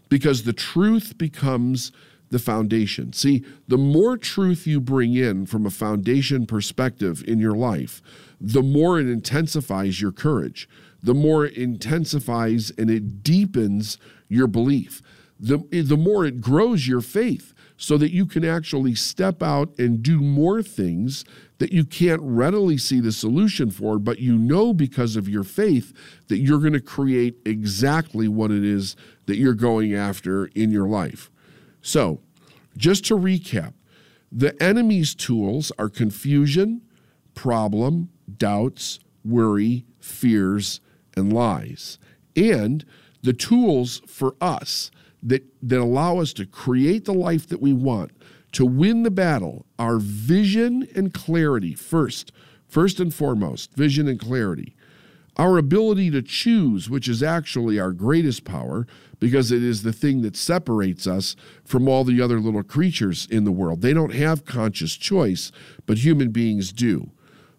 Because 0.07 0.43
the 0.43 0.53
truth 0.53 1.17
becomes 1.17 1.91
the 2.29 2.39
foundation. 2.39 3.13
See, 3.13 3.43
the 3.67 3.77
more 3.77 4.17
truth 4.17 4.67
you 4.67 4.81
bring 4.81 5.15
in 5.15 5.45
from 5.45 5.65
a 5.65 5.71
foundation 5.71 6.45
perspective 6.45 7.23
in 7.27 7.39
your 7.39 7.55
life, 7.55 8.01
the 8.39 8.63
more 8.63 8.99
it 8.99 9.07
intensifies 9.07 10.01
your 10.01 10.11
courage, 10.11 10.67
the 11.01 11.13
more 11.13 11.45
it 11.45 11.55
intensifies 11.55 12.71
and 12.77 12.89
it 12.89 13.23
deepens 13.23 13.97
your 14.27 14.47
belief, 14.47 15.01
the, 15.39 15.57
the 15.71 15.97
more 15.97 16.25
it 16.25 16.41
grows 16.41 16.87
your 16.87 17.01
faith 17.01 17.53
so 17.77 17.95
that 17.97 18.11
you 18.11 18.25
can 18.25 18.43
actually 18.43 18.95
step 18.95 19.43
out 19.43 19.69
and 19.77 20.01
do 20.01 20.19
more 20.19 20.63
things 20.63 21.23
that 21.59 21.71
you 21.71 21.85
can't 21.85 22.21
readily 22.23 22.77
see 22.77 22.99
the 22.99 23.11
solution 23.11 23.69
for, 23.69 23.99
but 23.99 24.19
you 24.19 24.35
know 24.35 24.73
because 24.73 25.15
of 25.15 25.29
your 25.29 25.43
faith 25.43 25.93
that 26.27 26.37
you're 26.37 26.59
going 26.59 26.73
to 26.73 26.81
create 26.81 27.37
exactly 27.45 28.27
what 28.27 28.51
it 28.51 28.63
is 28.63 28.95
that 29.27 29.37
you're 29.37 29.53
going 29.53 29.93
after 29.93 30.47
in 30.47 30.71
your 30.71 30.87
life. 30.87 31.29
So, 31.87 32.19
just 32.75 33.05
to 33.05 33.15
recap, 33.15 33.71
the 34.29 34.61
enemy's 34.61 35.15
tools 35.15 35.71
are 35.79 35.87
confusion, 35.87 36.81
problem, 37.33 38.09
doubts, 38.37 38.99
worry, 39.23 39.85
fears, 39.97 40.81
and 41.15 41.31
lies. 41.31 41.97
And 42.35 42.83
the 43.23 43.31
tools 43.31 44.01
for 44.05 44.35
us 44.41 44.91
that, 45.23 45.45
that 45.63 45.79
allow 45.79 46.17
us 46.17 46.33
to 46.33 46.45
create 46.45 47.05
the 47.05 47.13
life 47.13 47.47
that 47.47 47.61
we 47.61 47.71
want, 47.71 48.11
to 48.51 48.65
win 48.65 49.03
the 49.03 49.09
battle, 49.09 49.65
are 49.79 49.97
vision 49.97 50.89
and 50.93 51.13
clarity 51.13 51.73
first. 51.73 52.33
First 52.67 52.99
and 52.99 53.13
foremost, 53.13 53.73
vision 53.75 54.09
and 54.09 54.19
clarity. 54.19 54.75
Our 55.37 55.57
ability 55.57 56.11
to 56.11 56.21
choose, 56.21 56.89
which 56.89 57.07
is 57.07 57.23
actually 57.23 57.79
our 57.79 57.93
greatest 57.93 58.43
power, 58.43 58.85
because 59.19 59.51
it 59.51 59.63
is 59.63 59.83
the 59.83 59.93
thing 59.93 60.21
that 60.21 60.35
separates 60.35 61.07
us 61.07 61.35
from 61.65 61.87
all 61.87 62.03
the 62.03 62.21
other 62.21 62.39
little 62.39 62.63
creatures 62.63 63.27
in 63.31 63.43
the 63.43 63.51
world. 63.51 63.81
They 63.81 63.93
don't 63.93 64.13
have 64.13 64.45
conscious 64.45 64.95
choice, 64.95 65.51
but 65.85 65.99
human 65.99 66.31
beings 66.31 66.71
do. 66.71 67.11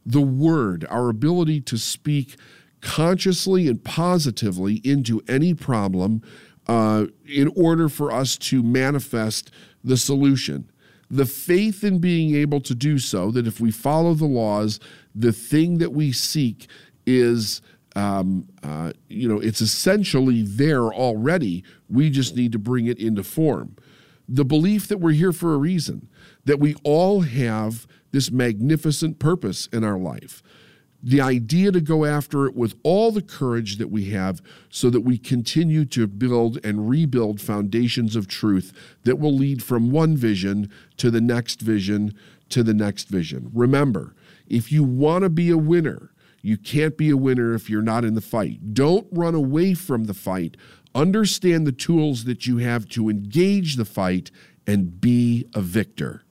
The 0.07 0.21
word, 0.21 0.87
our 0.88 1.09
ability 1.09 1.61
to 1.62 1.79
speak 1.79 2.37
consciously 2.81 3.68
and 3.68 3.83
positively 3.83 4.77
into 4.85 5.21
any 5.29 5.53
problem 5.53 6.23
uh, 6.68 7.07
in 7.27 7.53
order 7.57 7.88
for 7.88 8.12
us 8.12 8.37
to 8.37 8.62
manifest 8.62 9.51
the 9.83 9.97
solution. 9.97 10.71
The 11.11 11.27
faith 11.27 11.83
in 11.83 11.99
being 11.99 12.35
able 12.35 12.61
to 12.61 12.75
do 12.75 12.99
so, 12.99 13.31
that 13.31 13.47
if 13.47 13.61
we 13.61 13.71
follow 13.71 14.14
the 14.14 14.27
laws, 14.27 14.79
the 15.14 15.33
thing 15.33 15.79
that 15.79 15.92
we 15.92 16.12
seek 16.12 16.68
is 17.07 17.62
um, 17.98 18.48
uh, 18.62 18.92
you 19.08 19.28
know 19.28 19.38
it's 19.40 19.61
essentially 19.61 20.42
there 20.42 20.84
already 20.84 21.64
we 21.88 22.11
just 22.11 22.37
need 22.37 22.52
to 22.52 22.58
bring 22.58 22.87
it 22.87 22.98
into 22.98 23.22
form 23.22 23.76
the 24.28 24.44
belief 24.44 24.87
that 24.88 24.98
we're 24.98 25.12
here 25.12 25.32
for 25.32 25.54
a 25.54 25.58
reason 25.58 26.08
that 26.44 26.61
we 26.61 26.74
all 26.84 27.22
have 27.22 27.87
this 28.11 28.30
magnificent 28.30 29.18
purpose 29.18 29.66
in 29.72 29.82
our 29.84 29.98
life. 29.98 30.42
The 31.02 31.20
idea 31.20 31.72
to 31.72 31.80
go 31.80 32.04
after 32.04 32.46
it 32.46 32.56
with 32.56 32.74
all 32.82 33.12
the 33.12 33.22
courage 33.22 33.78
that 33.78 33.90
we 33.90 34.06
have 34.06 34.42
so 34.68 34.90
that 34.90 35.02
we 35.02 35.16
continue 35.16 35.84
to 35.87 36.06
build 36.06 36.58
and 36.64 36.90
rebuild 36.90 37.40
foundations 37.40 38.16
of 38.16 38.26
truth 38.26 38.72
that 39.04 39.18
will 39.18 39.32
lead 39.32 39.62
from 39.62 39.90
one 39.90 40.16
vision 40.16 40.70
to 40.96 41.11
the 41.11 41.20
next 41.20 41.61
vision 41.61 42.14
to 42.48 42.62
the 42.62 42.74
next 42.74 43.08
vision. 43.08 43.50
Remember, 43.54 44.14
if 44.48 44.72
you 44.72 44.82
want 44.82 45.22
to 45.22 45.30
be 45.30 45.50
a 45.50 45.58
winner, 45.58 46.11
you 46.42 46.57
can't 46.57 46.96
be 46.96 47.11
a 47.11 47.16
winner 47.16 47.55
if 47.55 47.68
you're 47.68 47.83
not 47.83 48.05
in 48.05 48.14
the 48.14 48.20
fight. 48.20 48.74
Don't 48.74 49.07
run 49.11 49.35
away 49.35 49.74
from 49.74 50.05
the 50.05 50.14
fight. 50.14 50.57
Understand 50.94 51.66
the 51.66 51.72
tools 51.72 52.24
that 52.24 52.46
you 52.46 52.59
have 52.59 52.88
to 52.90 53.09
engage 53.09 53.77
the 53.77 53.85
fight 53.85 54.31
and 54.66 55.01
be 55.01 55.46
a 55.55 55.61
victor. 55.61 56.22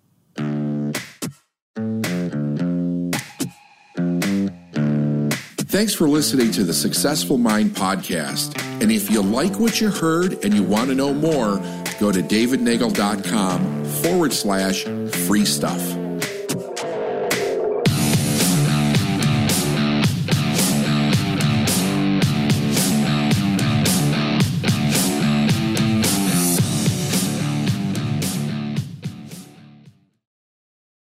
Thanks 5.70 5.94
for 5.94 6.08
listening 6.08 6.52
to 6.54 6.64
the 6.64 6.74
Successful 6.74 7.38
Mind 7.38 7.72
podcast. 7.72 8.60
And 8.82 8.92
if 8.92 9.12
you 9.12 9.22
like 9.22 9.60
what 9.60 9.80
you 9.82 9.90
heard 9.90 10.44
and 10.44 10.54
you 10.54 10.64
want 10.64 10.90
to 10.90 10.96
know 10.96 11.14
more, 11.14 11.58
go 12.00 12.12
to 12.12 12.22
davidnagel.com 12.22 13.86
forward 13.86 14.34
slash 14.34 14.86
free 15.26 15.46
stuff. 15.46 16.07